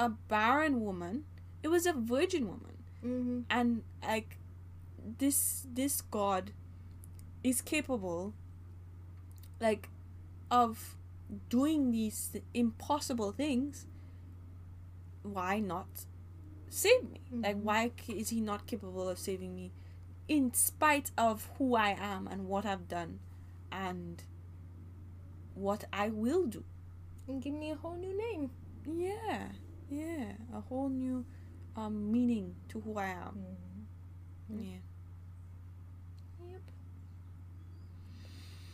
a 0.00 0.08
barren 0.08 0.80
woman; 0.80 1.24
it 1.62 1.68
was 1.68 1.86
a 1.86 1.92
virgin 1.92 2.48
woman, 2.48 2.76
Mm-hmm. 3.04 3.40
and 3.50 3.82
like 4.02 4.38
this 5.18 5.66
this 5.74 6.00
God 6.02 6.50
is 7.44 7.60
capable, 7.62 8.34
like, 9.60 9.88
of 10.50 10.96
doing 11.48 11.90
these 11.92 12.36
impossible 12.54 13.32
things. 13.32 13.86
Why 15.22 15.60
not 15.60 16.06
save 16.68 17.04
me? 17.10 17.20
Like, 17.30 17.56
Mhm. 17.56 17.62
why 17.62 17.92
is 18.08 18.30
he 18.30 18.40
not 18.40 18.66
capable 18.66 19.08
of 19.08 19.18
saving 19.18 19.54
me 19.54 19.72
in 20.28 20.52
spite 20.54 21.10
of 21.16 21.46
who 21.58 21.74
I 21.74 21.90
am 21.90 22.26
and 22.26 22.46
what 22.48 22.64
I've 22.66 22.88
done 22.88 23.20
and 23.70 24.22
what 25.54 25.84
I 25.92 26.08
will 26.08 26.46
do? 26.46 26.64
And 27.28 27.42
give 27.42 27.54
me 27.54 27.70
a 27.70 27.76
whole 27.76 27.96
new 27.96 28.16
name. 28.16 28.50
Yeah, 28.86 29.52
yeah, 29.90 30.32
a 30.54 30.60
whole 30.60 30.88
new 30.88 31.24
um, 31.76 32.12
meaning 32.12 32.54
to 32.68 32.80
who 32.80 32.96
I 32.98 33.06
am. 33.06 33.44
Mm-hmm. 34.52 34.62
Yeah. 34.62 34.78
Yep. 36.52 36.62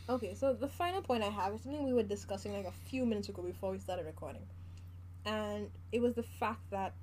Okay, 0.09 0.35
so 0.35 0.53
the 0.55 0.69
final 0.69 1.03
point 1.03 1.23
I 1.25 1.29
have 1.29 1.55
is 1.55 1.63
something 1.63 1.85
we 1.85 1.93
were 1.93 2.03
discussing 2.03 2.53
like 2.53 2.67
a 2.67 2.73
few 2.73 3.05
minutes 3.05 3.29
ago 3.29 3.43
before 3.43 3.73
we 3.73 3.79
started 3.79 4.07
recording. 4.07 4.43
And 5.25 5.71
it 5.91 6.01
was 6.01 6.15
the 6.15 6.23
fact 6.23 6.71
that 6.71 6.95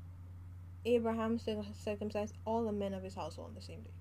Abraham 0.86 1.40
circumcised 1.40 2.36
all 2.46 2.64
the 2.66 2.72
men 2.72 2.94
of 2.94 3.04
his 3.04 3.16
household 3.16 3.50
on 3.50 3.56
the 3.56 3.62
same 3.62 3.82
day. 3.82 3.92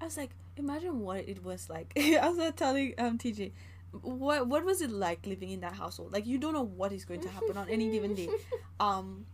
I 0.00 0.04
was 0.04 0.16
like, 0.16 0.30
imagine 0.56 1.00
what 1.00 1.28
it 1.28 1.44
was 1.44 1.68
like. 1.68 1.92
I 1.96 2.28
was 2.28 2.52
telling 2.56 2.94
um 2.98 3.18
TJ, 3.18 3.52
what 3.92 4.46
what 4.46 4.64
was 4.64 4.80
it 4.82 4.90
like 4.90 5.26
living 5.26 5.50
in 5.50 5.60
that 5.60 5.74
household? 5.74 6.12
Like 6.12 6.26
you 6.26 6.38
don't 6.38 6.52
know 6.54 6.62
what 6.64 6.92
is 6.92 7.04
going 7.04 7.20
to 7.22 7.28
happen 7.28 7.56
on 7.56 7.68
any 7.68 7.88
given 7.90 8.14
day. 8.14 8.28
Um, 8.80 9.26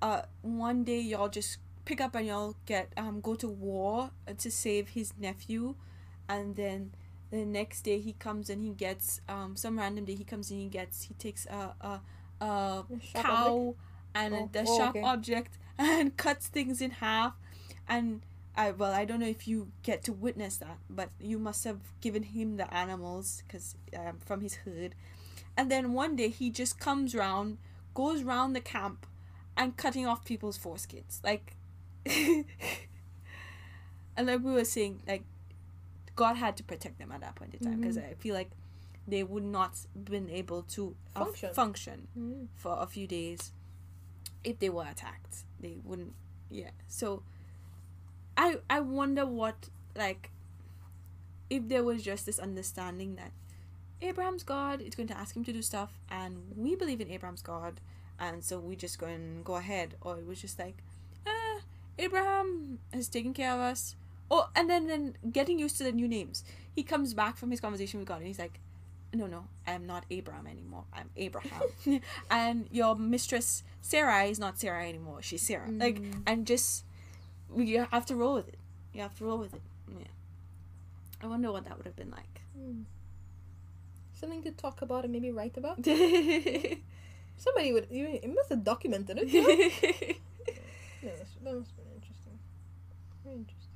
uh, 0.00 0.22
one 0.40 0.84
day 0.84 1.00
y'all 1.00 1.28
just 1.28 1.58
pick 1.84 2.00
up 2.00 2.14
and 2.14 2.26
y'all 2.26 2.56
get 2.66 2.92
um 2.96 3.20
go 3.20 3.34
to 3.34 3.48
war 3.48 4.10
to 4.38 4.50
save 4.50 4.90
his 4.90 5.12
nephew, 5.18 5.74
and 6.28 6.56
then 6.56 6.92
the 7.30 7.44
next 7.44 7.82
day 7.82 8.00
he 8.00 8.12
comes 8.14 8.48
and 8.50 8.62
he 8.62 8.70
gets 8.70 9.20
um 9.28 9.56
some 9.56 9.78
random 9.78 10.04
day 10.04 10.14
he 10.14 10.24
comes 10.24 10.50
and 10.50 10.60
he 10.60 10.68
gets 10.68 11.04
he 11.04 11.14
takes 11.14 11.46
a 11.46 11.74
a 11.80 12.00
a 12.44 12.84
cow 13.14 13.74
and 14.14 14.34
Oh, 14.34 14.50
the 14.52 14.64
oh, 14.66 14.76
sharp 14.76 14.96
okay. 14.96 15.02
object 15.02 15.58
and 15.78 16.16
cuts 16.16 16.48
things 16.48 16.80
in 16.80 16.90
half 16.92 17.34
and 17.88 18.22
I 18.56 18.70
well 18.72 18.92
I 18.92 19.04
don't 19.04 19.20
know 19.20 19.26
if 19.26 19.48
you 19.48 19.68
get 19.82 20.02
to 20.04 20.12
witness 20.12 20.56
that 20.58 20.78
but 20.90 21.08
you 21.20 21.38
must 21.38 21.64
have 21.64 21.80
given 22.00 22.22
him 22.22 22.56
the 22.56 22.72
animals 22.72 23.42
because 23.46 23.74
um, 23.96 24.18
from 24.24 24.40
his 24.42 24.56
herd 24.56 24.94
and 25.56 25.70
then 25.70 25.92
one 25.92 26.16
day 26.16 26.28
he 26.28 26.50
just 26.50 26.78
comes 26.78 27.14
round 27.14 27.58
goes 27.94 28.22
round 28.22 28.54
the 28.56 28.60
camp 28.60 29.06
and 29.56 29.76
cutting 29.76 30.06
off 30.06 30.24
people's 30.24 30.58
foreskins 30.58 31.22
like 31.24 31.54
and 32.06 32.44
like 34.26 34.42
we 34.42 34.52
were 34.52 34.64
saying 34.64 35.02
like 35.06 35.24
God 36.14 36.36
had 36.36 36.56
to 36.58 36.62
protect 36.62 36.98
them 36.98 37.10
at 37.10 37.20
that 37.22 37.34
point 37.36 37.54
in 37.54 37.60
time 37.60 37.80
because 37.80 37.96
I 37.96 38.14
feel 38.18 38.34
like 38.34 38.50
they 39.08 39.22
would 39.24 39.44
not 39.44 39.78
been 40.04 40.28
able 40.30 40.62
to 40.62 40.94
uh, 41.16 41.24
Function. 41.24 41.54
function 41.54 42.08
Mm. 42.18 42.46
for 42.54 42.76
a 42.78 42.86
few 42.86 43.06
days 43.06 43.52
if 44.44 44.58
they 44.58 44.68
were 44.68 44.84
attacked 44.84 45.44
they 45.60 45.78
wouldn't 45.84 46.12
yeah 46.50 46.70
so 46.86 47.22
i 48.36 48.56
i 48.70 48.80
wonder 48.80 49.24
what 49.26 49.68
like 49.96 50.30
if 51.50 51.68
there 51.68 51.84
was 51.84 52.02
just 52.02 52.26
this 52.26 52.38
understanding 52.38 53.16
that 53.16 53.32
abraham's 54.00 54.42
god 54.42 54.80
is 54.80 54.94
going 54.94 55.08
to 55.08 55.16
ask 55.16 55.36
him 55.36 55.44
to 55.44 55.52
do 55.52 55.62
stuff 55.62 55.98
and 56.10 56.36
we 56.56 56.74
believe 56.74 57.00
in 57.00 57.10
abraham's 57.10 57.42
god 57.42 57.80
and 58.18 58.44
so 58.44 58.58
we 58.58 58.76
just 58.76 58.98
go 59.00 59.06
and 59.06 59.44
go 59.44 59.56
ahead. 59.56 59.96
Or 60.00 60.16
it 60.16 60.24
was 60.24 60.40
just 60.40 60.56
like 60.56 60.76
ah 61.26 61.58
abraham 61.98 62.78
has 62.92 63.08
taken 63.08 63.34
care 63.34 63.52
of 63.52 63.58
us. 63.58 63.96
Oh 64.30 64.48
and 64.54 64.70
then 64.70 64.86
then 64.86 65.16
getting 65.32 65.58
used 65.58 65.76
to 65.78 65.84
the 65.84 65.90
new 65.90 66.06
names. 66.06 66.44
He 66.72 66.84
comes 66.84 67.14
back 67.14 67.36
from 67.36 67.50
his 67.50 67.60
conversation 67.60 67.98
with 67.98 68.06
god 68.08 68.18
and 68.18 68.26
he's 68.28 68.38
like 68.38 68.60
no 69.12 69.26
no 69.26 69.46
i'm 69.66 69.86
not 69.88 70.04
abram 70.10 70.46
anymore. 70.46 70.84
I'm 70.94 71.10
abraham. 71.16 71.62
And 72.30 72.68
your 72.70 72.94
mistress 72.94 73.64
sarah 73.80 74.24
is 74.24 74.38
not 74.38 74.56
sarai 74.56 74.88
anymore. 74.88 75.20
She's 75.22 75.42
sarah. 75.42 75.68
Like 75.70 76.00
Mm. 76.00 76.22
and 76.26 76.46
just 76.46 76.84
you 77.56 77.86
have 77.90 78.06
to 78.06 78.14
roll 78.14 78.34
with 78.34 78.48
it 78.48 78.58
you 78.92 79.00
have 79.00 79.16
to 79.16 79.24
roll 79.24 79.38
with 79.38 79.54
it 79.54 79.62
yeah 79.98 80.04
i 81.22 81.26
wonder 81.26 81.50
what 81.52 81.64
that 81.64 81.76
would 81.76 81.86
have 81.86 81.96
been 81.96 82.10
like 82.10 82.42
Mm. 82.58 82.84
Something 84.14 84.42
to 84.42 84.52
talk 84.52 84.82
about 84.82 85.04
and 85.04 85.12
maybe 85.12 85.30
write 85.30 85.56
about. 85.56 85.84
Somebody 87.36 87.72
would. 87.72 87.88
You 87.90 88.20
it 88.22 88.32
must 88.32 88.50
have 88.50 88.62
documented 88.62 89.18
it. 89.18 89.28
you 89.28 89.42
know? 89.42 89.48
yeah, 89.48 91.10
that's, 91.18 91.32
that 91.42 91.54
must 91.54 91.70
have 91.70 91.76
been 91.76 91.92
interesting. 91.96 92.38
Very 93.24 93.36
interesting. 93.36 93.68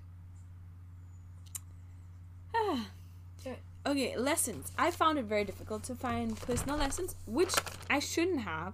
Okay. 3.40 3.58
okay 3.86 4.16
lessons 4.16 4.72
i 4.76 4.90
found 4.90 5.18
it 5.18 5.24
very 5.26 5.44
difficult 5.44 5.84
to 5.84 5.94
find 5.94 6.36
personal 6.40 6.76
lessons 6.76 7.14
which 7.26 7.52
i 7.88 8.00
shouldn't 8.00 8.40
have 8.40 8.72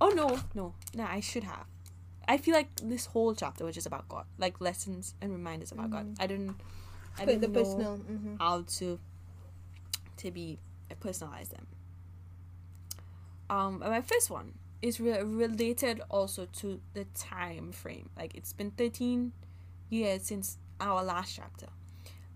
oh 0.00 0.08
no 0.08 0.38
no 0.54 0.72
no 0.94 1.04
i 1.04 1.20
should 1.20 1.44
have 1.44 1.66
i 2.28 2.36
feel 2.36 2.54
like 2.54 2.68
this 2.82 3.06
whole 3.06 3.34
chapter 3.34 3.64
was 3.64 3.74
just 3.74 3.86
about 3.86 4.08
god. 4.08 4.26
Like 4.38 4.60
lessons 4.60 5.14
and 5.20 5.32
reminders 5.32 5.72
about 5.72 5.90
god. 5.90 6.06
I 6.20 6.26
didn't 6.26 6.54
i 7.18 7.24
didn't 7.24 7.40
the 7.40 7.48
know 7.48 7.62
personal. 7.62 7.98
Mm-hmm. 7.98 8.36
how 8.38 8.62
to 8.78 9.00
to 10.18 10.30
be 10.30 10.58
uh, 10.90 10.94
personalize 11.00 11.48
them. 11.50 11.66
Um 13.50 13.82
and 13.82 13.90
my 13.90 14.02
first 14.02 14.30
one 14.30 14.54
is 14.82 15.00
re- 15.00 15.22
related 15.22 16.00
also 16.10 16.46
to 16.60 16.80
the 16.94 17.04
time 17.14 17.72
frame. 17.72 18.10
Like 18.16 18.34
it's 18.34 18.52
been 18.52 18.70
13 18.72 19.32
years 19.90 20.22
since 20.24 20.58
our 20.80 21.02
last 21.02 21.34
chapter. 21.34 21.66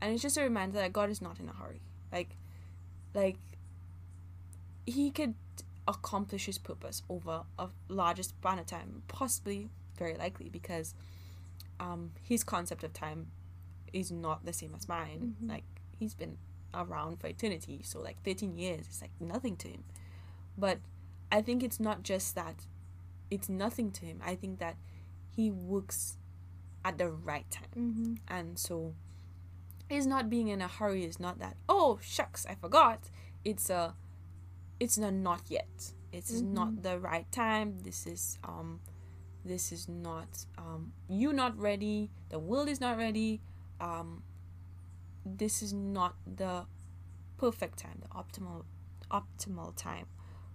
And 0.00 0.12
it's 0.12 0.22
just 0.22 0.36
a 0.36 0.42
reminder 0.42 0.78
that 0.78 0.92
god 0.92 1.10
is 1.10 1.20
not 1.20 1.38
in 1.38 1.48
a 1.48 1.52
hurry. 1.52 1.82
Like 2.10 2.30
like 3.14 3.36
he 4.86 5.10
could 5.10 5.34
accomplish 5.86 6.46
his 6.46 6.58
purpose 6.58 7.02
over 7.08 7.42
a 7.58 7.68
larger 7.88 8.22
span 8.22 8.58
of 8.58 8.66
time 8.66 9.02
possibly 9.08 9.68
very 9.98 10.14
likely 10.16 10.48
because 10.48 10.94
um 11.80 12.12
his 12.22 12.44
concept 12.44 12.84
of 12.84 12.92
time 12.92 13.28
is 13.92 14.10
not 14.10 14.44
the 14.44 14.52
same 14.52 14.74
as 14.74 14.88
mine 14.88 15.36
Mhm. 15.42 15.48
like 15.48 15.64
he's 15.98 16.14
been 16.14 16.38
around 16.74 17.20
for 17.20 17.26
eternity 17.26 17.80
so 17.84 18.00
like 18.00 18.22
13 18.24 18.56
years 18.56 18.88
is 18.88 19.00
like 19.02 19.10
nothing 19.20 19.56
to 19.56 19.68
him 19.68 19.84
but 20.56 20.78
i 21.30 21.42
think 21.42 21.62
it's 21.62 21.78
not 21.78 22.02
just 22.02 22.34
that 22.34 22.66
it's 23.30 23.48
nothing 23.48 23.90
to 23.90 24.04
him 24.06 24.20
i 24.24 24.34
think 24.34 24.58
that 24.58 24.76
he 25.34 25.50
works 25.50 26.16
at 26.84 26.98
the 26.98 27.08
right 27.08 27.48
time. 27.50 27.68
Mm-hmm. 27.76 28.14
And 28.28 28.58
so 28.58 28.92
it's 29.88 30.04
not 30.04 30.28
being 30.28 30.48
in 30.48 30.60
a 30.60 30.66
hurry 30.68 31.04
is 31.04 31.20
not 31.20 31.38
that 31.38 31.56
oh 31.68 31.98
shucks 32.02 32.44
I 32.44 32.54
forgot. 32.56 33.08
It's 33.44 33.70
a 33.70 33.94
it's 34.80 34.98
a 34.98 35.10
not 35.12 35.42
yet. 35.48 35.92
It's 36.12 36.32
Mhm. 36.42 36.52
not 36.52 36.82
the 36.82 36.98
right 36.98 37.30
time. 37.30 37.78
This 37.84 38.04
is 38.06 38.38
um 38.44 38.80
this 39.44 39.72
is 39.72 39.88
not 39.88 40.46
um 40.58 40.92
you 41.08 41.32
not 41.32 41.58
ready. 41.58 42.10
The 42.30 42.38
world 42.38 42.68
is 42.68 42.80
not 42.80 42.96
ready. 42.96 43.40
Um 43.80 44.22
this 45.24 45.62
is 45.62 45.72
not 45.72 46.16
the 46.26 46.66
perfect 47.38 47.78
time, 47.78 48.00
the 48.00 48.08
optimal 48.08 48.64
optimal 49.10 49.74
time 49.76 50.06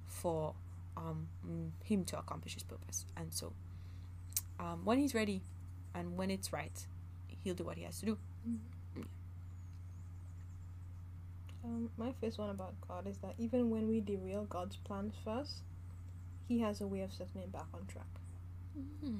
for 0.06 0.56
um 0.96 1.28
mm, 1.46 1.72
him 1.84 2.04
to 2.06 2.18
accomplish 2.18 2.54
his 2.54 2.64
purpose. 2.64 3.06
And 3.16 3.34
so 3.34 3.54
um 4.60 4.82
when 4.86 4.98
he's 5.00 5.14
ready 5.14 5.44
and 5.94 6.18
when 6.18 6.30
it's 6.30 6.54
right, 6.54 6.88
he'll 7.44 7.56
do 7.56 7.64
what 7.64 7.78
he 7.78 7.84
has 7.84 8.00
to 8.00 8.06
do. 8.06 8.18
Um, 11.64 11.90
my 11.98 12.14
first 12.22 12.38
one 12.38 12.50
about 12.50 12.76
God 12.88 13.08
is 13.08 13.18
that 13.18 13.34
even 13.38 13.70
when 13.70 13.88
we 13.90 14.00
derail 14.00 14.46
God's 14.46 14.78
plans 14.78 15.14
first, 15.26 15.64
He 16.48 16.60
has 16.60 16.80
a 16.80 16.88
way 16.88 17.02
of 17.02 17.12
setting 17.12 17.42
it 17.42 17.52
back 17.52 17.66
on 17.74 17.86
track. 17.88 18.08
Mm. 19.06 19.18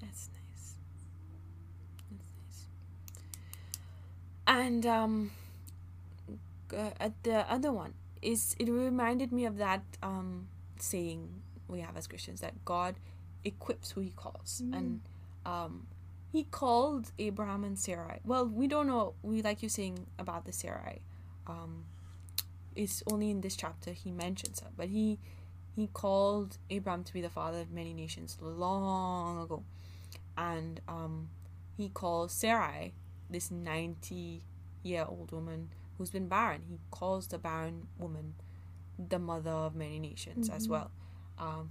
That's 0.00 0.28
nice. 0.32 0.74
That's 2.10 2.30
nice. 2.46 2.66
And 4.46 4.86
um, 4.86 5.30
uh, 6.76 7.08
the 7.22 7.50
other 7.50 7.72
one 7.72 7.94
is 8.22 8.56
it 8.58 8.68
reminded 8.68 9.32
me 9.32 9.44
of 9.44 9.58
that 9.58 9.82
um 10.02 10.48
saying 10.78 11.28
we 11.68 11.80
have 11.80 11.96
as 11.96 12.06
Christians 12.06 12.40
that 12.40 12.64
God 12.64 12.96
equips 13.44 13.92
who 13.92 14.00
He 14.00 14.10
calls, 14.10 14.62
Mm. 14.64 14.76
and 14.76 15.00
um, 15.46 15.86
He 16.32 16.44
called 16.44 17.12
Abraham 17.18 17.64
and 17.64 17.78
Sarai. 17.78 18.20
Well, 18.24 18.46
we 18.46 18.66
don't 18.66 18.86
know. 18.86 19.14
We 19.22 19.40
like 19.42 19.62
you 19.62 19.68
saying 19.68 20.06
about 20.18 20.44
the 20.46 20.52
Sarai. 20.52 21.00
Um, 21.46 21.84
it's 22.74 23.02
only 23.10 23.30
in 23.30 23.40
this 23.40 23.56
chapter 23.56 23.92
He 23.92 24.10
mentions 24.10 24.60
her, 24.60 24.68
but 24.76 24.88
He 24.88 25.18
he 25.74 25.88
called 25.88 26.58
Abraham 26.70 27.04
to 27.04 27.12
be 27.12 27.20
the 27.20 27.28
father 27.30 27.60
of 27.60 27.70
many 27.70 27.92
nations 27.92 28.38
long 28.40 29.42
ago. 29.42 29.64
And 30.36 30.80
um, 30.88 31.28
he 31.76 31.88
calls 31.88 32.32
Sarai, 32.32 32.92
this 33.30 33.50
90 33.50 34.42
year 34.82 35.04
old 35.08 35.32
woman 35.32 35.70
who's 35.96 36.10
been 36.10 36.28
barren, 36.28 36.62
he 36.68 36.78
calls 36.90 37.26
the 37.28 37.38
barren 37.38 37.88
woman 37.98 38.34
the 38.98 39.18
mother 39.18 39.50
of 39.50 39.74
many 39.74 39.98
nations 39.98 40.48
as 40.48 40.66
Mhm. 40.66 40.70
well. 40.70 40.90
Um, 41.38 41.70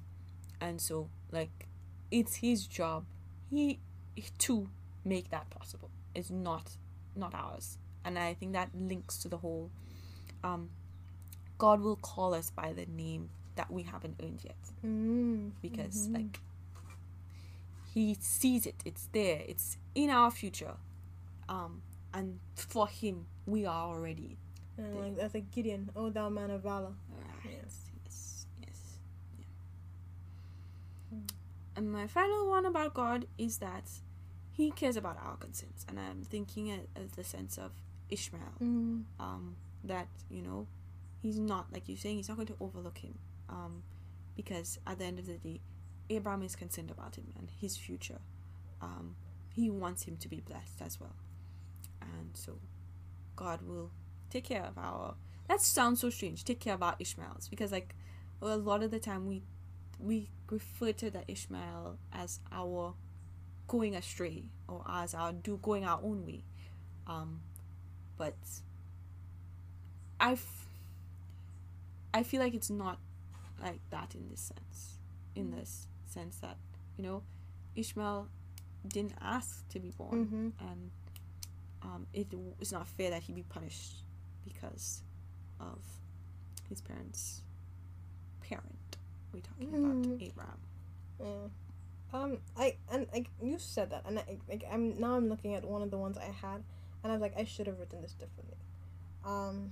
and 0.60 0.82
so, 0.82 1.10
like, 1.32 1.68
it's 2.12 2.36
his 2.36 2.68
job 2.68 3.06
he 3.50 3.80
to 4.40 4.70
make 5.06 5.30
that 5.30 5.50
possible. 5.50 5.90
It's 6.14 6.30
not 6.30 6.78
not 7.16 7.34
ours. 7.36 7.78
And 8.04 8.18
I 8.20 8.34
think 8.34 8.54
that 8.54 8.70
links 8.76 9.18
to 9.20 9.30
the 9.30 9.38
whole 9.38 9.70
um, 10.44 10.70
God 11.58 11.80
will 11.80 11.96
call 11.96 12.34
us 12.34 12.50
by 12.50 12.74
the 12.74 12.86
name 12.86 13.30
that 13.56 13.72
we 13.72 13.84
haven't 13.84 14.20
earned 14.24 14.42
yet. 14.44 14.58
Mm. 14.86 15.52
because 15.62 16.08
Mhm. 16.08 16.14
like 16.14 16.40
he 17.94 18.16
sees 18.20 18.66
it. 18.66 18.76
It's 18.86 19.08
there. 19.12 19.44
It's 19.48 19.78
in 19.96 20.10
our 20.10 20.32
future. 20.32 20.76
Um 21.48 21.82
and 22.14 22.40
for 22.56 22.88
him 22.88 23.26
we 23.46 23.66
are 23.66 23.88
already 23.94 24.38
And 24.78 25.00
like 25.00 25.16
that's 25.18 25.34
like 25.34 25.52
Gideon, 25.52 25.90
oh 25.96 26.10
thou 26.10 26.30
man 26.30 26.50
of 26.52 26.62
valor. 26.64 26.94
right. 27.12 27.54
Yes. 27.62 27.92
Yes. 28.06 28.98
Yeah. 29.40 31.18
Mm. 31.18 31.30
and 31.76 31.92
my 31.92 32.08
final 32.08 32.50
one 32.50 32.66
about 32.66 32.94
god 32.94 33.26
is 33.38 33.58
that 33.58 33.90
he 34.52 34.70
cares 34.72 34.96
about 34.98 35.18
our 35.24 35.36
concerns. 35.38 35.86
And 35.88 36.00
i'm 36.00 36.24
thinking 36.24 36.72
as 36.96 37.12
the 37.12 37.24
sense 37.24 37.58
of 37.58 37.72
ishmael. 38.10 38.54
Mm. 38.62 39.04
um, 39.20 39.56
that 39.84 40.08
you 40.30 40.42
know 40.42 40.68
he's 41.22 41.38
not 41.40 41.72
like 41.74 41.88
you're 41.90 41.98
saying 41.98 42.18
he's 42.18 42.30
not 42.30 42.38
going 42.38 42.48
to 42.48 42.56
overlook 42.60 43.00
him 43.00 43.16
um, 43.54 43.84
because 44.36 44.80
at 44.88 45.00
the 45.00 45.06
end 45.06 45.20
of 45.20 45.28
the 45.28 45.38
day 45.38 45.62
abraham 46.10 46.44
is 46.44 46.56
concerned 46.56 46.92
about 46.92 47.16
him 47.16 47.28
and 47.38 47.50
his 47.62 47.78
future. 47.78 48.20
Um, 48.82 49.16
he 49.56 49.70
wants 49.70 50.04
him 50.04 50.18
to 50.18 50.28
be 50.28 50.42
blessed 50.42 50.82
as 50.82 51.00
well. 51.00 51.16
And 52.02 52.32
so 52.34 52.58
god 53.36 53.62
will 53.62 53.92
take 54.30 54.46
care 54.46 54.64
of 54.64 54.78
our 54.78 55.16
that 55.48 55.62
sounds 55.62 56.00
so 56.02 56.10
strange 56.10 56.44
take 56.44 56.60
care 56.60 56.74
of 56.74 56.84
our 56.84 56.96
ishmaels. 57.00 57.48
Because 57.48 57.72
like 57.72 57.96
a 58.42 58.58
lot 58.58 58.84
of 58.84 58.92
the 58.92 59.00
time 59.00 59.28
we 59.28 59.44
we 60.00 60.30
refer 60.50 60.92
to 60.92 61.10
the 61.10 61.24
ishmael 61.28 61.98
as 62.12 62.40
our 62.52 62.96
going 63.68 63.96
astray 63.96 64.44
or 64.68 64.84
as 64.90 65.14
our 65.14 65.32
do 65.32 65.58
going 65.62 65.86
our 65.86 66.00
own 66.04 66.26
way. 66.26 66.44
Um, 67.08 67.42
but 68.18 68.36
I, 70.20 70.38
I 72.14 72.24
feel 72.24 72.40
like 72.42 72.54
it's 72.54 72.70
not 72.70 73.00
like 73.64 73.82
that 73.90 74.16
in 74.16 74.30
this 74.30 74.42
sense. 74.42 75.00
In 75.36 75.48
Mm. 75.52 75.56
this 75.56 75.88
sense 76.06 76.38
that 76.38 76.58
you 76.98 77.04
know, 77.04 77.24
Ishmael 77.76 78.28
didn't 78.88 79.16
ask 79.22 79.68
to 79.70 79.80
be 79.80 79.90
born, 79.92 80.26
Mm-hmm. 80.26 80.50
and 80.68 80.92
um, 81.82 82.08
it 82.14 82.30
w- 82.30 82.54
it's 82.60 82.72
not 82.72 82.88
fair 82.88 83.10
that 83.10 83.24
he 83.24 83.34
be 83.34 83.44
punished 83.44 84.04
because 84.44 85.02
of 85.60 85.80
his 86.70 86.82
parents' 86.82 87.42
parent. 88.42 88.98
We're 89.34 89.40
talking 89.42 89.70
about 89.70 89.96
Mhm. 90.04 90.22
Abraham. 90.22 90.60
Yeah. 91.20 91.48
Um, 92.14 92.38
I 92.56 92.78
and 92.92 93.08
like 93.12 93.30
you 93.42 93.58
said 93.58 93.90
that, 93.90 94.06
and 94.06 94.20
I 94.20 94.38
like 94.48 94.64
I'm 94.72 95.00
now 95.00 95.16
I'm 95.16 95.30
looking 95.30 95.56
at 95.56 95.66
one 95.66 95.82
of 95.82 95.90
the 95.90 95.98
ones 95.98 96.18
I 96.18 96.26
had, 96.26 96.64
and 97.04 97.12
I 97.12 97.16
was 97.16 97.22
like 97.22 97.36
I 97.38 97.44
should 97.44 97.66
have 97.68 97.80
written 97.80 98.02
this 98.04 98.14
differently. 98.14 98.58
Um, 99.26 99.72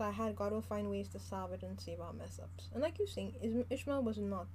cause 0.00 0.08
I 0.08 0.10
had 0.12 0.34
God 0.36 0.52
will 0.52 0.62
find 0.62 0.90
ways 0.90 1.08
to 1.08 1.18
salvage 1.18 1.62
and 1.62 1.78
save 1.80 2.00
our 2.00 2.12
mess 2.12 2.40
ups, 2.42 2.68
and 2.72 2.82
like 2.82 2.98
you're 2.98 3.08
saying, 3.08 3.34
Is- 3.42 3.64
Ishmael 3.70 4.02
was 4.02 4.18
not. 4.18 4.48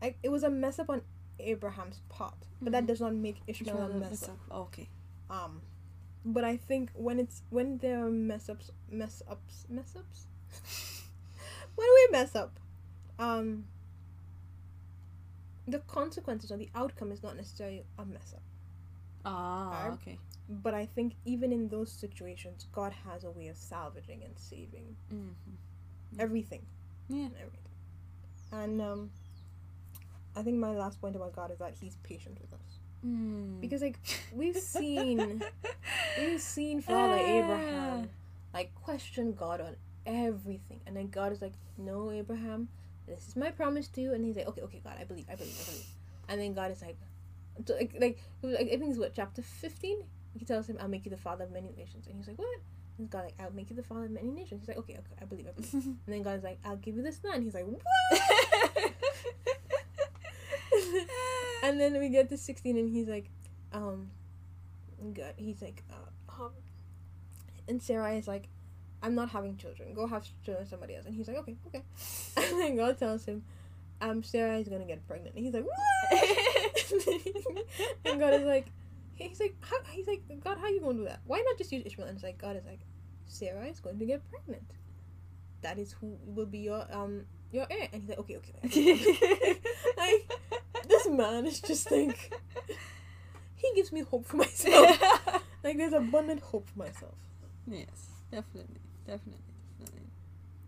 Like 0.00 0.18
it 0.22 0.28
was 0.30 0.42
a 0.44 0.50
mess 0.50 0.78
up 0.78 0.88
on 0.90 1.02
Abraham's 1.40 2.00
part, 2.08 2.34
but 2.62 2.72
that 2.72 2.84
Mhm. 2.84 2.86
does 2.86 3.00
not 3.00 3.14
make 3.14 3.40
Ishmael, 3.46 3.74
Ishmael 3.76 3.90
a 3.90 3.94
mess 3.94 4.10
mess 4.10 4.22
up. 4.28 4.38
up. 4.50 4.56
Okay. 4.68 4.88
Um, 5.28 5.62
but 6.24 6.44
I 6.44 6.56
think 6.56 6.90
when 6.94 7.18
it's 7.18 7.42
when 7.50 7.78
there 7.78 8.04
are 8.06 8.10
mess 8.10 8.48
ups, 8.48 8.70
mess 8.90 9.22
ups, 9.28 9.66
mess 9.68 9.96
ups, 9.96 10.26
when 11.74 11.88
we 11.94 12.08
mess 12.12 12.34
up, 12.36 12.58
um, 13.18 13.66
the 15.66 15.80
consequences 15.80 16.50
or 16.52 16.56
the 16.56 16.70
outcome 16.74 17.10
is 17.12 17.22
not 17.22 17.36
necessarily 17.36 17.84
a 17.98 18.04
mess 18.04 18.32
up. 18.34 18.42
Ah. 19.24 19.88
Okay. 19.94 20.18
But 20.48 20.72
I 20.74 20.86
think 20.86 21.14
even 21.24 21.52
in 21.52 21.68
those 21.68 21.92
situations, 21.92 22.66
God 22.72 22.92
has 23.04 23.24
a 23.24 23.30
way 23.30 23.48
of 23.48 23.56
salvaging 23.56 24.22
and 24.24 24.38
saving 24.38 24.96
hmm 25.10 25.28
everything 26.18 26.62
Yeah. 27.08 27.26
and 27.26 27.34
everything. 27.36 27.72
And 28.50 28.80
um, 28.80 29.10
I 30.34 30.42
think 30.42 30.56
my 30.58 30.72
last 30.74 31.00
point 31.00 31.16
about 31.16 31.34
God 31.36 31.50
is 31.50 31.58
that 31.58 31.74
He's 31.80 31.96
patient 32.02 32.38
with 32.40 32.52
us 32.52 32.80
Mm. 33.06 33.60
because 33.60 33.80
like 33.82 33.96
we've 34.32 34.56
seen 34.78 35.40
We've 36.18 36.40
seen 36.40 36.80
Father 36.80 37.14
Abraham 37.14 38.10
like 38.52 38.74
question 38.74 39.34
God 39.34 39.60
on 39.60 39.76
everything, 40.04 40.80
and 40.86 40.96
then 40.96 41.08
God 41.10 41.30
is 41.32 41.40
like, 41.40 41.52
"No, 41.76 42.10
Abraham, 42.10 42.68
this 43.06 43.28
is 43.28 43.36
my 43.36 43.50
promise 43.52 43.86
to 43.88 44.00
you." 44.00 44.14
And 44.14 44.24
he's 44.24 44.36
like, 44.36 44.48
"Okay, 44.48 44.62
okay, 44.62 44.80
God, 44.82 44.96
I 45.00 45.04
believe, 45.04 45.26
I 45.30 45.36
believe, 45.36 45.54
I 45.60 45.64
believe." 45.70 45.84
And 46.28 46.40
then 46.40 46.54
God 46.54 46.72
is 46.72 46.82
like, 46.82 46.96
like, 47.68 47.94
like, 48.00 48.18
like, 48.42 48.66
I 48.66 48.76
think 48.78 48.90
it's 48.90 48.98
what 48.98 49.14
chapter 49.14 49.42
fifteen. 49.42 49.98
He 50.38 50.44
tells 50.44 50.68
him, 50.68 50.78
"I'll 50.80 50.88
make 50.88 51.04
you 51.04 51.10
the 51.10 51.16
father 51.16 51.44
of 51.44 51.52
many 51.52 51.72
nations," 51.76 52.06
and 52.06 52.16
he's 52.16 52.28
like, 52.28 52.38
"What?" 52.38 52.60
And 52.98 53.10
God 53.10 53.24
like, 53.24 53.34
"I'll 53.40 53.52
make 53.52 53.70
you 53.70 53.76
the 53.76 53.82
father 53.82 54.04
of 54.06 54.10
many 54.10 54.30
nations." 54.30 54.62
He's 54.62 54.68
like, 54.68 54.78
"Okay, 54.78 54.94
okay, 54.94 55.16
I 55.20 55.24
believe, 55.24 55.46
I 55.48 55.52
believe." 55.52 55.74
and 55.74 55.96
then 56.06 56.22
God 56.22 56.36
is 56.38 56.44
like, 56.44 56.58
"I'll 56.64 56.76
give 56.76 56.96
you 56.96 57.02
this 57.02 57.22
land." 57.24 57.44
He's 57.44 57.54
like, 57.54 57.66
"What?" 57.66 57.82
and 61.62 61.80
then 61.80 61.98
we 61.98 62.08
get 62.08 62.28
to 62.30 62.36
16 62.36 62.76
and 62.76 62.88
he's 62.90 63.08
like 63.08 63.30
um 63.72 64.10
God, 65.14 65.34
he's 65.36 65.62
like 65.62 65.82
uh, 65.90 66.42
um, 66.42 66.50
and 67.68 67.82
Sarah 67.82 68.12
is 68.12 68.26
like 68.26 68.48
I'm 69.02 69.14
not 69.14 69.30
having 69.30 69.56
children 69.56 69.94
go 69.94 70.06
have 70.06 70.24
children 70.44 70.62
with 70.62 70.70
somebody 70.70 70.96
else 70.96 71.06
and 71.06 71.14
he's 71.14 71.28
like 71.28 71.36
okay 71.38 71.56
okay 71.66 71.82
and 72.36 72.60
then 72.60 72.76
God 72.76 72.98
tells 72.98 73.24
him 73.24 73.44
um 74.00 74.22
Sarah 74.22 74.56
is 74.58 74.68
gonna 74.68 74.84
get 74.86 75.06
pregnant 75.06 75.34
and 75.36 75.44
he's 75.44 75.54
like 75.54 75.64
what 75.64 75.74
and 78.04 78.18
God 78.20 78.34
is 78.34 78.44
like 78.44 78.66
he's 79.18 79.40
like 79.40 79.54
how 79.60 79.76
he's 79.90 80.06
like 80.06 80.22
God 80.42 80.58
how 80.58 80.68
you 80.68 80.80
gonna 80.80 80.98
do 80.98 81.04
that 81.04 81.20
why 81.26 81.38
not 81.38 81.58
just 81.58 81.72
use 81.72 81.82
Ishmael 81.84 82.08
and 82.08 82.16
it's 82.16 82.24
like 82.24 82.38
God 82.38 82.56
is 82.56 82.64
like 82.64 82.80
Sarah 83.26 83.66
is 83.66 83.80
going 83.80 83.98
to 83.98 84.06
get 84.06 84.22
pregnant 84.30 84.70
that 85.62 85.78
is 85.78 85.92
who 85.92 86.16
will 86.24 86.46
be 86.46 86.58
your 86.58 86.86
um 86.92 87.24
your 87.50 87.66
heir 87.70 87.88
and 87.92 88.02
he's 88.02 88.08
like 88.08 88.18
okay 88.18 88.36
okay, 88.36 88.52
okay. 88.64 89.60
like 89.96 90.32
this 90.88 91.06
man 91.08 91.46
is 91.46 91.60
just 91.60 91.90
like 91.90 92.32
he 93.58 93.72
gives 93.74 93.92
me 93.92 94.02
hope 94.02 94.26
for 94.26 94.36
myself. 94.36 95.02
like 95.64 95.76
there's 95.76 95.92
abundant 95.92 96.40
hope 96.40 96.68
for 96.70 96.78
myself. 96.78 97.16
yes, 97.66 98.08
definitely, 98.30 98.80
definitely, 99.06 99.42
definitely. 99.80 100.10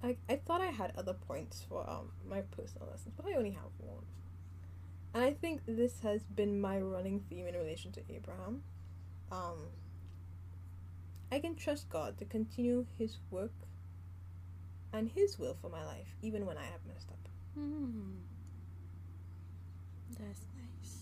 I 0.03 0.17
I 0.29 0.37
thought 0.37 0.61
I 0.61 0.67
had 0.67 0.93
other 0.97 1.15
points 1.15 1.65
for 1.69 1.89
um 1.89 2.11
my 2.29 2.43
personal 2.43 2.89
lessons, 2.91 3.15
but 3.17 3.27
I 3.27 3.37
only 3.37 3.53
have 3.53 3.71
one. 3.79 4.05
And 5.13 5.25
I 5.25 5.33
think 5.33 5.63
this 5.67 6.01
has 6.01 6.23
been 6.23 6.61
my 6.61 6.79
running 6.79 7.21
theme 7.29 7.47
in 7.47 7.55
relation 7.55 7.91
to 7.93 8.01
Abraham. 8.09 8.63
Um, 9.33 9.69
I 11.33 11.41
can 11.41 11.57
trust 11.57 11.89
God 11.89 12.19
to 12.19 12.25
continue 12.25 12.87
His 12.97 13.19
work 13.31 13.53
and 14.93 15.11
His 15.11 15.39
will 15.39 15.57
for 15.61 15.69
my 15.69 15.85
life, 15.85 16.17
even 16.23 16.47
when 16.47 16.57
I 16.57 16.65
have 16.65 16.81
messed 16.87 17.09
up. 17.11 17.29
Hmm. 17.55 18.19
That's 20.11 20.45
nice. 20.57 20.99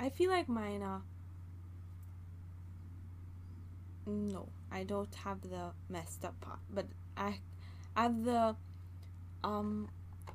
I 0.00 0.08
feel 0.08 0.30
like 0.30 0.48
mine 0.48 0.82
are. 0.82 1.02
No, 4.06 4.48
I 4.70 4.84
don't 4.84 5.12
have 5.16 5.40
the 5.42 5.72
messed 5.88 6.24
up 6.24 6.40
part, 6.40 6.60
but 6.72 6.86
I, 7.16 7.40
I 7.96 8.02
have 8.04 8.24
the. 8.24 8.56
Um, 9.42 9.88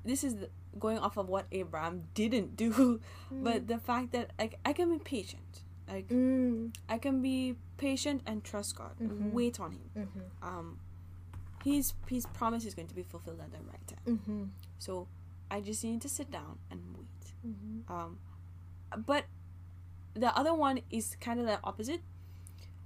this 0.03 0.23
is 0.23 0.35
the, 0.35 0.49
going 0.79 0.97
off 0.99 1.17
of 1.17 1.27
what 1.29 1.45
Abraham 1.51 2.03
didn't 2.13 2.55
do, 2.55 3.01
but 3.31 3.67
the 3.67 3.77
fact 3.77 4.11
that 4.13 4.31
like 4.39 4.59
I 4.65 4.73
can 4.73 4.89
be 4.91 4.99
patient, 5.03 5.63
like 5.87 6.07
Mm. 6.09 6.73
I 6.89 6.97
can 6.97 7.21
be 7.21 7.55
patient 7.77 8.21
and 8.25 8.43
trust 8.43 8.75
God, 8.75 8.95
Mhm. 8.99 9.31
wait 9.33 9.59
on 9.59 9.71
Him. 9.73 9.89
Mm-hmm. 9.97 10.47
Um, 10.47 10.79
His 11.63 11.93
His 12.07 12.25
promise 12.27 12.65
is 12.65 12.73
going 12.73 12.87
to 12.87 12.95
be 12.95 13.03
fulfilled 13.03 13.39
at 13.41 13.51
the 13.51 13.59
right 13.59 13.87
time. 13.87 13.99
Mm-hmm. 14.17 14.43
So 14.79 15.07
I 15.49 15.59
just 15.61 15.83
need 15.83 16.01
to 16.01 16.09
sit 16.09 16.31
down 16.31 16.57
and 16.71 16.79
wait. 16.97 17.33
Mm-hmm. 17.45 17.91
Um, 17.93 18.17
but 19.05 19.25
the 20.13 20.35
other 20.37 20.53
one 20.53 20.81
is 20.89 21.15
kind 21.19 21.39
of 21.39 21.45
the 21.45 21.59
opposite. 21.63 22.01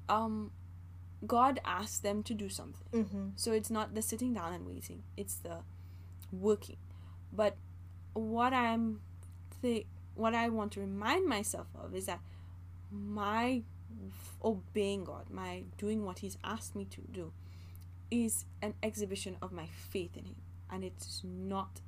Um, 0.10 0.52
God 1.26 1.60
asks 1.66 2.00
them 2.00 2.22
to 2.24 2.34
do 2.34 2.50
something, 2.50 2.88
Mm-hmm. 3.04 3.30
so 3.36 3.52
it's 3.52 3.70
not 3.72 3.96
the 3.96 4.02
sitting 4.02 4.34
down 4.34 4.54
and 4.54 4.66
waiting; 4.68 5.04
it's 5.18 5.36
the 5.36 5.60
working. 6.32 6.78
But 7.34 7.58
what 8.16 8.54
I'm, 8.54 9.02
th- 9.62 9.86
what 10.16 10.34
I 10.34 10.50
want 10.50 10.72
to 10.74 10.80
remind 10.80 11.28
myself 11.28 11.68
of 11.76 11.94
is 11.96 12.08
that 12.08 12.20
my 12.92 13.62
obeying 14.44 15.02
oh, 15.02 15.06
God, 15.06 15.26
my 15.30 15.64
doing 15.78 16.04
what 16.06 16.20
He's 16.20 16.38
asked 16.44 16.76
me 16.76 16.86
to 16.86 17.02
do, 17.12 17.32
is 18.12 18.46
an 18.62 18.74
exhibition 18.82 19.38
of 19.42 19.52
my 19.52 19.68
faith 19.68 20.16
in 20.16 20.26
Him, 20.26 20.36
and 20.72 20.84
it's 20.84 21.22
not 21.24 21.82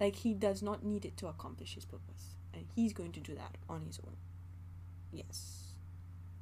like 0.00 0.16
He 0.16 0.34
does 0.34 0.62
not 0.62 0.84
need 0.84 1.04
it 1.04 1.16
to 1.18 1.28
accomplish 1.28 1.74
His 1.74 1.84
purpose, 1.84 2.34
and 2.52 2.66
He's 2.74 2.92
going 2.92 3.12
to 3.12 3.20
do 3.20 3.34
that 3.34 3.56
on 3.68 3.82
His 3.82 3.98
own. 4.04 4.16
Yes, 5.12 5.74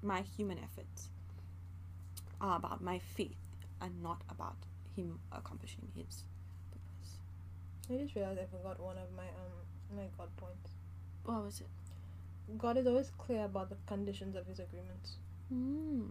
my 0.02 0.22
human 0.36 0.58
efforts 0.58 1.08
are 2.40 2.56
about 2.56 2.82
my 2.82 2.98
faith 2.98 3.36
and 3.80 4.02
not 4.02 4.22
about 4.28 4.56
Him 4.96 5.18
accomplishing 5.30 5.88
His. 5.94 6.24
I 7.92 8.02
just 8.02 8.14
realized 8.14 8.40
I 8.40 8.46
forgot 8.46 8.80
one 8.80 8.96
of 8.98 9.08
my 9.16 9.24
um 9.24 9.96
my 9.96 10.06
God 10.16 10.28
points. 10.36 10.70
What 11.24 11.44
was 11.44 11.60
it? 11.60 11.68
God 12.58 12.76
is 12.76 12.86
always 12.86 13.10
clear 13.18 13.44
about 13.44 13.68
the 13.70 13.76
conditions 13.86 14.34
of 14.36 14.46
His 14.46 14.58
agreements. 14.58 15.16
Mm. 15.52 16.08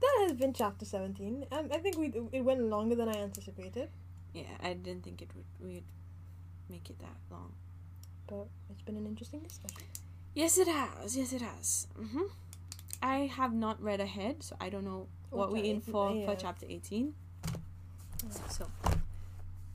That 0.00 0.16
has 0.28 0.32
been 0.36 0.52
chapter 0.52 0.84
seventeen. 0.84 1.44
Um, 1.52 1.68
I 1.72 1.78
think 1.78 1.98
we 1.98 2.12
it 2.32 2.42
went 2.42 2.62
longer 2.62 2.94
than 2.94 3.08
I 3.08 3.14
anticipated, 3.18 3.88
Yeah, 4.32 4.44
I 4.62 4.74
didn't 4.74 5.02
think 5.04 5.20
it 5.22 5.30
would 5.34 5.44
we'd 5.60 5.84
make 6.70 6.88
it 6.90 6.98
that 7.00 7.16
long. 7.30 7.52
but 8.28 8.46
it's 8.70 8.82
been 8.82 8.96
an 8.96 9.06
interesting 9.06 9.40
discussion. 9.40 9.82
Yes, 10.34 10.56
it 10.58 10.68
has. 10.68 11.16
Yes, 11.16 11.32
it 11.32 11.42
has. 11.42 11.88
hmm 11.96 12.22
I 13.02 13.26
have 13.26 13.52
not 13.54 13.82
read 13.82 14.00
ahead, 14.00 14.42
so 14.42 14.56
I 14.60 14.68
don't 14.68 14.84
know 14.84 15.06
what 15.30 15.52
we 15.52 15.60
Okay, 15.60 15.70
in 15.70 15.80
for 15.80 16.12
yeah. 16.12 16.26
for 16.26 16.36
chapter 16.36 16.66
eighteen. 16.68 17.14
So 18.50 18.66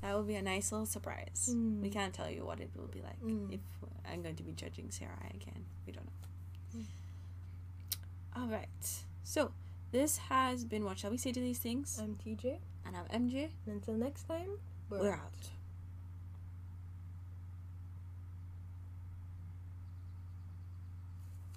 that 0.04 0.14
will 0.16 0.24
be 0.24 0.36
a 0.36 0.41
nice 0.43 0.72
little 0.72 0.86
surprise. 0.86 1.49
Mm. 1.51 1.82
We 1.82 1.89
can't 1.89 2.14
tell 2.14 2.30
you 2.30 2.43
what 2.45 2.60
it 2.60 2.70
will 2.76 2.88
be 2.91 3.01
like 3.01 3.20
Mm. 3.24 3.51
if 3.54 3.62
I'm 4.06 4.22
going 4.22 4.36
to 4.36 4.43
be 4.43 4.51
judging 4.51 4.91
Sarah 4.91 5.18
again. 5.34 5.66
We 5.88 5.93
don't 5.93 6.06
know. 6.06 6.80
Mm. 6.80 6.86
All 8.36 8.47
right. 8.47 8.68
So 9.24 9.51
this 9.91 10.18
has 10.30 10.66
been 10.66 10.84
what 10.84 10.99
shall 10.99 11.10
we 11.12 11.18
say 11.18 11.32
to 11.32 11.39
these 11.39 11.60
things? 11.60 11.99
I'm 12.01 12.16
TJ, 12.16 12.58
and 12.86 12.95
I'm 12.97 13.06
MJ. 13.30 13.49
and 13.66 13.76
until 13.78 13.95
next 13.95 14.24
time, 14.28 14.60
We're 14.89 15.14
out. 15.14 15.49